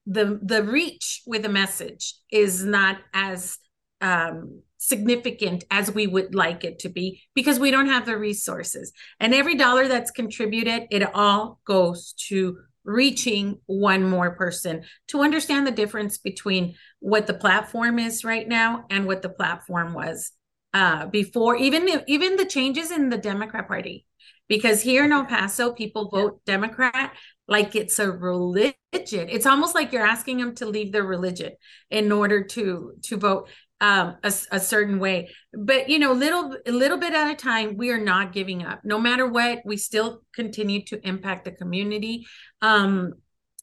the 0.06 0.40
the 0.42 0.62
reach 0.62 1.22
with 1.26 1.42
the 1.42 1.48
message 1.48 2.14
is 2.30 2.64
not 2.64 2.98
as 3.12 3.58
um, 4.00 4.62
significant 4.78 5.64
as 5.70 5.92
we 5.92 6.06
would 6.06 6.34
like 6.34 6.64
it 6.64 6.78
to 6.80 6.88
be 6.88 7.22
because 7.34 7.58
we 7.58 7.70
don't 7.70 7.88
have 7.88 8.06
the 8.06 8.16
resources. 8.16 8.92
And 9.20 9.34
every 9.34 9.56
dollar 9.56 9.88
that's 9.88 10.10
contributed, 10.10 10.84
it 10.90 11.14
all 11.14 11.60
goes 11.66 12.14
to 12.28 12.58
reaching 12.84 13.58
one 13.66 14.08
more 14.08 14.34
person 14.34 14.82
to 15.08 15.20
understand 15.20 15.66
the 15.66 15.70
difference 15.72 16.18
between 16.18 16.74
what 17.00 17.26
the 17.26 17.34
platform 17.34 17.98
is 17.98 18.24
right 18.24 18.48
now 18.48 18.84
and 18.90 19.06
what 19.06 19.22
the 19.22 19.28
platform 19.28 19.92
was 19.92 20.32
uh, 20.74 21.06
before 21.06 21.56
even 21.56 22.02
even 22.06 22.36
the 22.36 22.44
changes 22.44 22.90
in 22.90 23.08
the 23.08 23.18
democrat 23.18 23.68
party. 23.68 24.06
Because 24.48 24.82
here 24.82 25.04
in 25.04 25.12
el 25.12 25.26
paso 25.26 25.72
people 25.72 26.08
vote 26.08 26.44
democrat 26.44 27.12
like 27.46 27.74
it's 27.74 27.98
a 27.98 28.10
religion. 28.10 28.76
It's 28.92 29.46
almost 29.46 29.74
like 29.74 29.92
you're 29.92 30.06
asking 30.06 30.38
them 30.38 30.54
to 30.56 30.66
leave 30.66 30.92
their 30.92 31.04
religion 31.04 31.52
in 31.90 32.12
order 32.12 32.44
to 32.44 32.94
to 33.02 33.16
vote 33.16 33.48
um, 33.80 34.16
a, 34.22 34.32
a, 34.52 34.60
certain 34.60 34.98
way. 34.98 35.30
But 35.52 35.88
you 35.88 35.98
know, 35.98 36.12
little 36.12 36.56
a 36.66 36.72
little 36.72 36.98
bit 36.98 37.14
at 37.14 37.30
a 37.30 37.34
time, 37.34 37.76
we 37.76 37.90
are 37.90 38.00
not 38.00 38.32
giving 38.32 38.64
up. 38.64 38.80
No 38.84 38.98
matter 38.98 39.26
what, 39.26 39.60
we 39.64 39.76
still 39.76 40.22
continue 40.34 40.84
to 40.86 41.06
impact 41.06 41.46
the 41.46 41.52
community. 41.52 42.26
Um, 42.60 43.14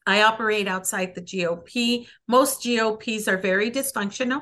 I 0.08 0.24
operate 0.24 0.68
outside 0.68 1.14
the 1.14 1.22
GOP. 1.22 2.08
Most 2.28 2.64
GOPs 2.64 3.28
are 3.28 3.38
very 3.38 3.70
dysfunctional. 3.70 4.42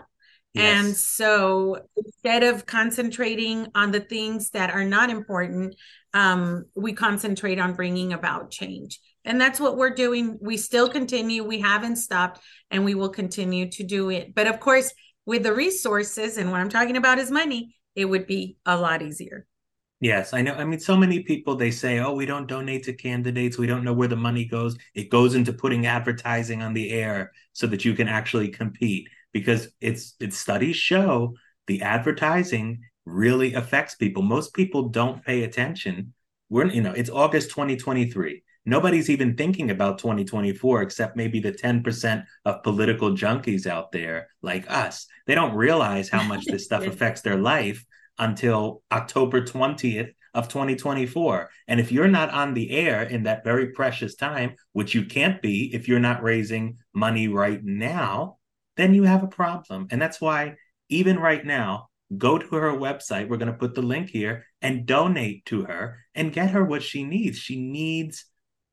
Yes. 0.54 0.86
And 0.86 0.96
so 0.96 1.82
instead 1.98 2.44
of 2.44 2.66
concentrating 2.66 3.68
on 3.76 3.92
the 3.92 4.00
things 4.00 4.52
that 4.52 4.70
are 4.70 4.86
not 4.86 5.10
important, 5.10 5.76
um, 6.14 6.66
we 6.76 6.94
concentrate 6.94 7.60
on 7.60 7.74
bringing 7.74 8.14
about 8.14 8.52
change. 8.52 9.02
And 9.26 9.42
that's 9.42 9.60
what 9.60 9.76
we're 9.76 9.94
doing. 9.94 10.38
We 10.40 10.56
still 10.56 10.88
continue. 10.88 11.44
We 11.44 11.60
haven't 11.60 11.98
stopped 11.98 12.40
and 12.72 12.86
we 12.86 12.96
will 12.96 13.10
continue 13.10 13.70
to 13.72 13.84
do 13.84 14.12
it. 14.12 14.34
But 14.34 14.48
of 14.48 14.60
course, 14.62 14.94
with 15.26 15.44
the 15.44 15.54
resources 15.54 16.38
and 16.38 16.52
what 16.52 16.60
I'm 16.60 16.70
talking 16.70 16.98
about 16.98 17.18
is 17.18 17.32
money, 17.32 17.76
it 17.96 18.06
would 18.06 18.28
be 18.28 18.58
a 18.66 18.78
lot 18.78 19.02
easier. 19.02 19.48
Yes, 20.02 20.34
I 20.34 20.42
know. 20.42 20.54
I 20.54 20.66
mean, 20.66 20.80
so 20.80 20.98
many 20.98 21.24
people 21.24 21.56
they 21.56 21.72
say, 21.72 22.00
"Oh, 22.00 22.14
we 22.14 22.26
don't 22.26 22.48
donate 22.48 22.84
to 22.84 22.94
candidates. 22.94 23.58
We 23.58 23.66
don't 23.68 23.84
know 23.84 23.94
where 23.94 24.10
the 24.10 24.16
money 24.16 24.46
goes. 24.46 24.78
It 24.94 25.10
goes 25.10 25.36
into 25.36 25.54
putting 25.54 25.86
advertising 25.86 26.62
on 26.62 26.74
the 26.74 26.92
air 26.92 27.32
so 27.54 27.66
that 27.68 27.86
you 27.86 27.94
can 27.94 28.08
actually 28.08 28.50
compete." 28.50 29.08
Because 29.32 29.70
it's 29.82 30.16
it's 30.20 30.38
studies 30.38 30.76
show 30.76 31.36
the 31.68 31.82
advertising 31.82 32.82
really 33.06 33.54
affects 33.54 33.96
people. 33.96 34.22
Most 34.22 34.54
people 34.54 34.90
don't 34.90 35.24
pay 35.24 35.44
attention. 35.44 36.14
We're 36.50 36.68
you 36.68 36.82
know, 36.82 36.92
it's 36.92 37.10
August 37.10 37.52
2023. 37.52 38.44
Nobody's 38.66 39.10
even 39.10 39.36
thinking 39.36 39.70
about 39.70 40.00
2024 40.00 40.82
except 40.82 41.16
maybe 41.16 41.40
the 41.40 41.52
10% 41.52 42.26
of 42.46 42.64
political 42.64 43.12
junkies 43.12 43.68
out 43.68 43.92
there 43.92 44.30
like 44.42 44.70
us. 44.70 45.08
They 45.28 45.36
don't 45.36 45.56
realize 45.56 46.10
how 46.10 46.24
much 46.24 46.46
this 46.46 46.66
stuff 46.66 46.84
affects 46.88 47.22
their 47.22 47.38
life 47.38 47.86
until 48.18 48.82
October 48.92 49.42
20th 49.42 50.12
of 50.34 50.48
2024. 50.48 51.50
And 51.68 51.80
if 51.80 51.92
you're 51.92 52.08
not 52.08 52.32
on 52.32 52.54
the 52.54 52.72
air 52.72 53.04
in 53.04 53.24
that 53.24 53.44
very 53.44 53.72
precious 53.72 54.16
time, 54.16 54.56
which 54.74 54.94
you 54.94 55.06
can't 55.06 55.42
be 55.42 55.74
if 55.74 55.88
you're 55.88 56.00
not 56.00 56.24
raising 56.24 56.78
money 56.94 57.28
right 57.28 57.64
now, 57.64 58.38
then 58.78 58.94
you 58.94 59.04
have 59.04 59.24
a 59.24 59.28
problem. 59.28 59.88
And 59.92 60.02
that's 60.02 60.20
why 60.20 60.56
even 60.90 61.20
right 61.20 61.46
now, 61.46 61.88
go 62.18 62.38
to 62.38 62.56
her 62.56 62.72
website. 62.72 63.28
We're 63.28 63.38
going 63.38 63.52
to 63.52 63.58
put 63.58 63.74
the 63.74 63.82
link 63.82 64.10
here 64.10 64.46
and 64.62 64.86
donate 64.86 65.46
to 65.46 65.64
her 65.64 65.98
and 66.14 66.34
get 66.34 66.52
her 66.52 66.64
what 66.64 66.84
she 66.84 67.04
needs. 67.04 67.38
She 67.38 67.60
needs 67.60 68.26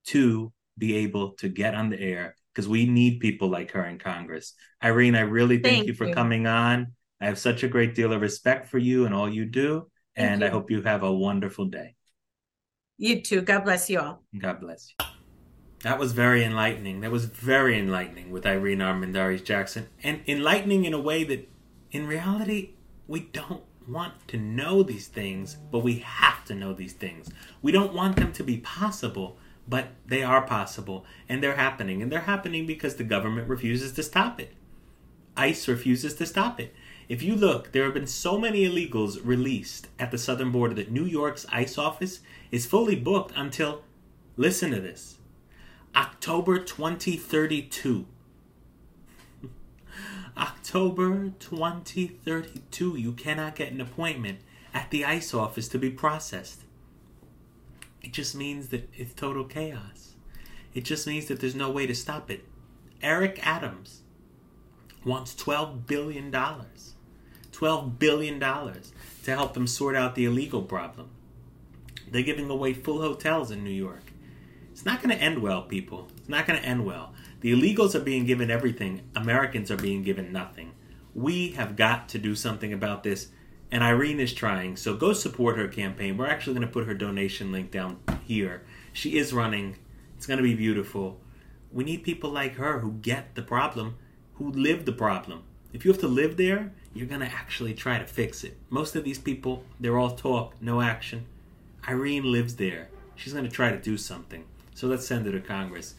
to 0.06 0.52
be 0.78 0.96
able 0.96 1.32
to 1.32 1.48
get 1.48 1.74
on 1.74 1.90
the 1.90 2.00
air 2.00 2.36
because 2.52 2.68
we 2.68 2.86
need 2.86 3.20
people 3.20 3.48
like 3.48 3.72
her 3.72 3.84
in 3.84 3.98
Congress. 3.98 4.54
Irene, 4.82 5.14
I 5.14 5.20
really 5.20 5.58
thank, 5.58 5.76
thank 5.76 5.86
you 5.86 5.94
for 5.94 6.06
you. 6.06 6.14
coming 6.14 6.46
on. 6.46 6.92
I 7.20 7.26
have 7.26 7.38
such 7.38 7.62
a 7.62 7.68
great 7.68 7.94
deal 7.94 8.12
of 8.12 8.20
respect 8.20 8.68
for 8.68 8.78
you 8.78 9.06
and 9.06 9.14
all 9.14 9.28
you 9.28 9.44
do. 9.44 9.88
Thank 10.16 10.30
and 10.30 10.40
you. 10.40 10.46
I 10.46 10.50
hope 10.50 10.70
you 10.70 10.82
have 10.82 11.02
a 11.02 11.12
wonderful 11.12 11.66
day. 11.66 11.94
You 12.98 13.22
too. 13.22 13.40
God 13.42 13.64
bless 13.64 13.88
you 13.88 14.00
all. 14.00 14.22
God 14.38 14.60
bless 14.60 14.92
you. 14.98 15.06
That 15.82 15.98
was 15.98 16.12
very 16.12 16.44
enlightening. 16.44 17.00
That 17.00 17.10
was 17.10 17.24
very 17.24 17.78
enlightening 17.78 18.30
with 18.30 18.46
Irene 18.46 18.78
Armendariz 18.78 19.44
Jackson. 19.44 19.88
And 20.02 20.20
enlightening 20.28 20.84
in 20.84 20.94
a 20.94 21.00
way 21.00 21.24
that, 21.24 21.48
in 21.90 22.06
reality, 22.06 22.74
we 23.08 23.20
don't 23.20 23.64
want 23.88 24.28
to 24.28 24.36
know 24.36 24.82
these 24.82 25.08
things, 25.08 25.56
but 25.72 25.80
we 25.80 25.98
have 25.98 26.44
to 26.44 26.54
know 26.54 26.72
these 26.72 26.92
things. 26.92 27.30
We 27.62 27.72
don't 27.72 27.92
want 27.94 28.16
them 28.16 28.32
to 28.34 28.44
be 28.44 28.58
possible, 28.58 29.38
but 29.66 29.88
they 30.06 30.22
are 30.22 30.42
possible 30.42 31.04
and 31.28 31.42
they're 31.42 31.56
happening. 31.56 32.02
And 32.02 32.10
they're 32.10 32.20
happening 32.20 32.66
because 32.66 32.96
the 32.96 33.04
government 33.04 33.48
refuses 33.48 33.92
to 33.92 34.02
stop 34.02 34.40
it. 34.40 34.54
ICE 35.36 35.68
refuses 35.68 36.14
to 36.14 36.26
stop 36.26 36.60
it. 36.60 36.74
If 37.08 37.22
you 37.22 37.34
look, 37.34 37.72
there 37.72 37.84
have 37.84 37.94
been 37.94 38.06
so 38.06 38.38
many 38.38 38.64
illegals 38.66 39.18
released 39.24 39.88
at 39.98 40.10
the 40.10 40.18
southern 40.18 40.50
border 40.50 40.74
that 40.74 40.90
New 40.90 41.04
York's 41.04 41.46
ICE 41.50 41.78
office 41.78 42.20
is 42.50 42.66
fully 42.66 42.96
booked 42.96 43.32
until, 43.36 43.82
listen 44.36 44.70
to 44.70 44.80
this, 44.80 45.18
October 45.94 46.58
2032. 46.58 48.06
October 50.36 51.32
2032, 51.38 52.96
you 52.96 53.12
cannot 53.12 53.56
get 53.56 53.72
an 53.72 53.80
appointment 53.80 54.38
at 54.72 54.90
the 54.90 55.04
ICE 55.04 55.34
office 55.34 55.68
to 55.68 55.78
be 55.78 55.90
processed. 55.90 56.61
It 58.02 58.12
just 58.12 58.34
means 58.34 58.68
that 58.68 58.88
it's 58.94 59.14
total 59.14 59.44
chaos. 59.44 60.14
It 60.74 60.84
just 60.84 61.06
means 61.06 61.26
that 61.26 61.40
there's 61.40 61.54
no 61.54 61.70
way 61.70 61.86
to 61.86 61.94
stop 61.94 62.30
it. 62.30 62.44
Eric 63.02 63.40
Adams 63.46 64.02
wants 65.04 65.34
$12 65.34 65.86
billion. 65.86 66.32
$12 66.32 67.98
billion 67.98 68.40
to 68.40 69.30
help 69.30 69.54
them 69.54 69.66
sort 69.66 69.96
out 69.96 70.14
the 70.14 70.24
illegal 70.24 70.62
problem. 70.62 71.10
They're 72.10 72.22
giving 72.22 72.50
away 72.50 72.72
full 72.72 73.00
hotels 73.00 73.50
in 73.50 73.64
New 73.64 73.70
York. 73.70 74.12
It's 74.70 74.84
not 74.84 75.02
going 75.02 75.16
to 75.16 75.22
end 75.22 75.40
well, 75.42 75.62
people. 75.62 76.08
It's 76.18 76.28
not 76.28 76.46
going 76.46 76.60
to 76.60 76.66
end 76.66 76.84
well. 76.84 77.12
The 77.40 77.52
illegals 77.52 77.94
are 77.94 78.00
being 78.00 78.24
given 78.24 78.50
everything, 78.50 79.02
Americans 79.14 79.70
are 79.70 79.76
being 79.76 80.02
given 80.02 80.32
nothing. 80.32 80.72
We 81.14 81.50
have 81.50 81.76
got 81.76 82.08
to 82.10 82.18
do 82.18 82.34
something 82.34 82.72
about 82.72 83.02
this 83.02 83.28
and 83.72 83.82
Irene 83.82 84.20
is 84.20 84.34
trying. 84.34 84.76
So 84.76 84.94
go 84.94 85.14
support 85.14 85.56
her 85.56 85.66
campaign. 85.66 86.18
We're 86.18 86.28
actually 86.28 86.52
going 86.52 86.66
to 86.66 86.72
put 86.72 86.86
her 86.86 86.94
donation 86.94 87.50
link 87.50 87.70
down 87.70 87.98
here. 88.22 88.62
She 88.92 89.16
is 89.16 89.32
running. 89.32 89.76
It's 90.16 90.26
going 90.26 90.36
to 90.36 90.42
be 90.42 90.54
beautiful. 90.54 91.18
We 91.72 91.82
need 91.82 92.04
people 92.04 92.30
like 92.30 92.56
her 92.56 92.80
who 92.80 92.92
get 92.92 93.34
the 93.34 93.42
problem, 93.42 93.96
who 94.34 94.50
live 94.50 94.84
the 94.84 94.92
problem. 94.92 95.44
If 95.72 95.86
you 95.86 95.90
have 95.90 96.02
to 96.02 96.06
live 96.06 96.36
there, 96.36 96.72
you're 96.92 97.06
going 97.06 97.22
to 97.22 97.26
actually 97.26 97.72
try 97.72 97.98
to 97.98 98.06
fix 98.06 98.44
it. 98.44 98.58
Most 98.68 98.94
of 98.94 99.04
these 99.04 99.18
people, 99.18 99.64
they're 99.80 99.98
all 99.98 100.14
talk, 100.14 100.54
no 100.60 100.82
action. 100.82 101.24
Irene 101.88 102.30
lives 102.30 102.56
there. 102.56 102.90
She's 103.16 103.32
going 103.32 103.46
to 103.46 103.50
try 103.50 103.70
to 103.70 103.78
do 103.80 103.96
something. 103.96 104.44
So 104.74 104.86
let's 104.86 105.06
send 105.06 105.24
her 105.24 105.32
to 105.32 105.40
Congress. 105.40 105.94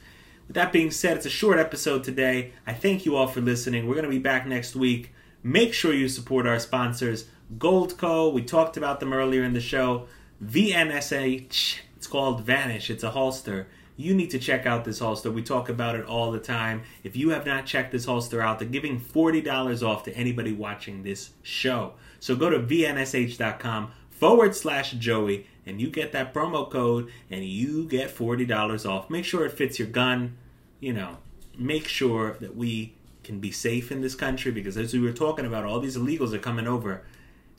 With 0.48 0.56
that 0.56 0.72
being 0.72 0.92
said, 0.92 1.18
it's 1.18 1.26
a 1.26 1.32
short 1.32 1.58
episode 1.58 2.04
today. 2.04 2.54
I 2.68 2.74
thank 2.74 3.06
you 3.06 3.16
all 3.16 3.28
for 3.28 3.42
listening. 3.42 3.88
We're 3.88 3.96
going 3.96 4.06
to 4.06 4.12
be 4.12 4.20
back 4.20 4.46
next 4.46 4.76
week. 4.76 5.12
Make 5.42 5.74
sure 5.74 5.94
you 5.94 6.08
support 6.08 6.46
our 6.46 6.60
sponsors. 6.60 7.26
Goldco, 7.58 8.34
we 8.34 8.44
talked 8.44 8.78
about 8.78 9.00
them 9.00 9.14
earlier 9.14 9.44
in 9.44 9.54
the 9.54 9.62
show. 9.62 10.08
VNSH, 10.44 11.80
it's 11.96 12.08
called 12.08 12.42
Vanish, 12.42 12.90
it's 12.90 13.04
a 13.04 13.12
holster. 13.12 13.68
You 13.96 14.16
need 14.16 14.32
to 14.32 14.40
check 14.40 14.66
out 14.66 14.86
this 14.86 15.00
holster. 15.00 15.30
We 15.32 15.44
talk 15.44 15.70
about 15.70 15.96
it 15.96 16.06
all 16.06 16.32
the 16.32 16.40
time. 16.40 16.82
If 17.04 17.16
you 17.16 17.30
have 17.30 17.46
not 17.46 17.68
checked 17.68 17.92
this 17.92 18.06
holster 18.06 18.42
out, 18.42 18.58
they're 18.58 18.68
giving 18.68 19.00
$40 19.00 19.88
off 19.88 20.04
to 20.06 20.18
anybody 20.18 20.52
watching 20.52 21.04
this 21.04 21.32
show. 21.44 21.94
So 22.20 22.36
go 22.36 22.50
to 22.50 22.60
vnsh.com 22.60 23.92
forward 24.10 24.56
slash 24.56 24.94
Joey 24.94 25.48
and 25.66 25.80
you 25.80 25.90
get 25.90 26.12
that 26.14 26.34
promo 26.34 26.70
code 26.70 27.12
and 27.30 27.46
you 27.46 27.86
get 27.88 28.16
$40 28.16 28.90
off. 28.90 29.10
Make 29.10 29.26
sure 29.26 29.46
it 29.46 29.52
fits 29.52 29.78
your 29.78 29.88
gun. 29.88 30.38
You 30.80 30.94
know, 30.94 31.18
make 31.58 31.88
sure 31.88 32.36
that 32.40 32.56
we 32.56 32.94
can 33.24 33.40
be 33.40 33.52
safe 33.52 33.92
in 33.92 34.02
this 34.02 34.16
country 34.16 34.52
because 34.52 34.76
as 34.76 34.94
we 34.94 35.00
were 35.00 35.14
talking 35.14 35.46
about, 35.46 35.66
all 35.66 35.80
these 35.80 35.98
illegals 35.98 36.34
are 36.34 36.40
coming 36.40 36.68
over 36.68 37.04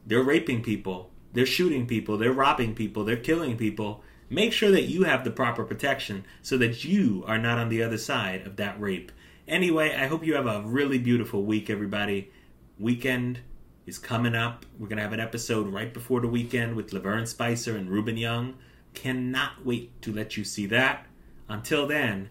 they're 0.07 0.23
raping 0.23 0.62
people, 0.62 1.11
they're 1.33 1.47
shooting 1.47 1.87
people, 1.87 2.19
they're 2.19 2.33
robbing 2.33 2.75
people, 2.75 3.05
they're 3.05 3.17
killing 3.17 3.57
people. 3.57 4.03
Make 4.31 4.53
sure 4.53 4.71
that 4.71 4.85
you 4.85 5.05
have 5.05 5.23
the 5.23 5.31
proper 5.31 5.64
protection 5.64 6.25
so 6.43 6.57
that 6.59 6.85
you 6.85 7.25
are 7.27 7.38
not 7.38 7.59
on 7.59 7.69
the 7.69 7.83
other 7.83 7.99
side 7.99 8.47
of 8.47 8.57
that 8.57 8.81
rape. 8.81 9.12
Anyway, 9.47 9.95
I 9.95 10.07
hope 10.07 10.25
you 10.25 10.35
have 10.35 10.47
a 10.47 10.62
really 10.62 10.99
beautiful 10.99 11.45
week, 11.45 11.69
everybody. 11.69 12.31
Weekend 12.79 13.40
is 13.87 13.99
coming 13.99 14.35
up. 14.35 14.64
We're 14.79 14.88
going 14.88 14.97
to 14.97 15.03
have 15.03 15.12
an 15.12 15.21
episode 15.21 15.69
right 15.69 15.93
before 15.93 16.21
the 16.21 16.29
weekend 16.29 16.75
with 16.75 16.90
LaVern 16.90 17.29
Spicer 17.29 17.77
and 17.77 17.90
Ruben 17.90 18.17
Young. 18.17 18.55
Cannot 18.95 19.64
wait 19.64 20.01
to 20.03 20.12
let 20.12 20.37
you 20.37 20.45
see 20.45 20.67
that. 20.67 21.07
Until 21.49 21.87
then, 21.87 22.31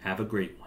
have 0.00 0.18
a 0.18 0.24
great 0.24 0.58
one. 0.58 0.65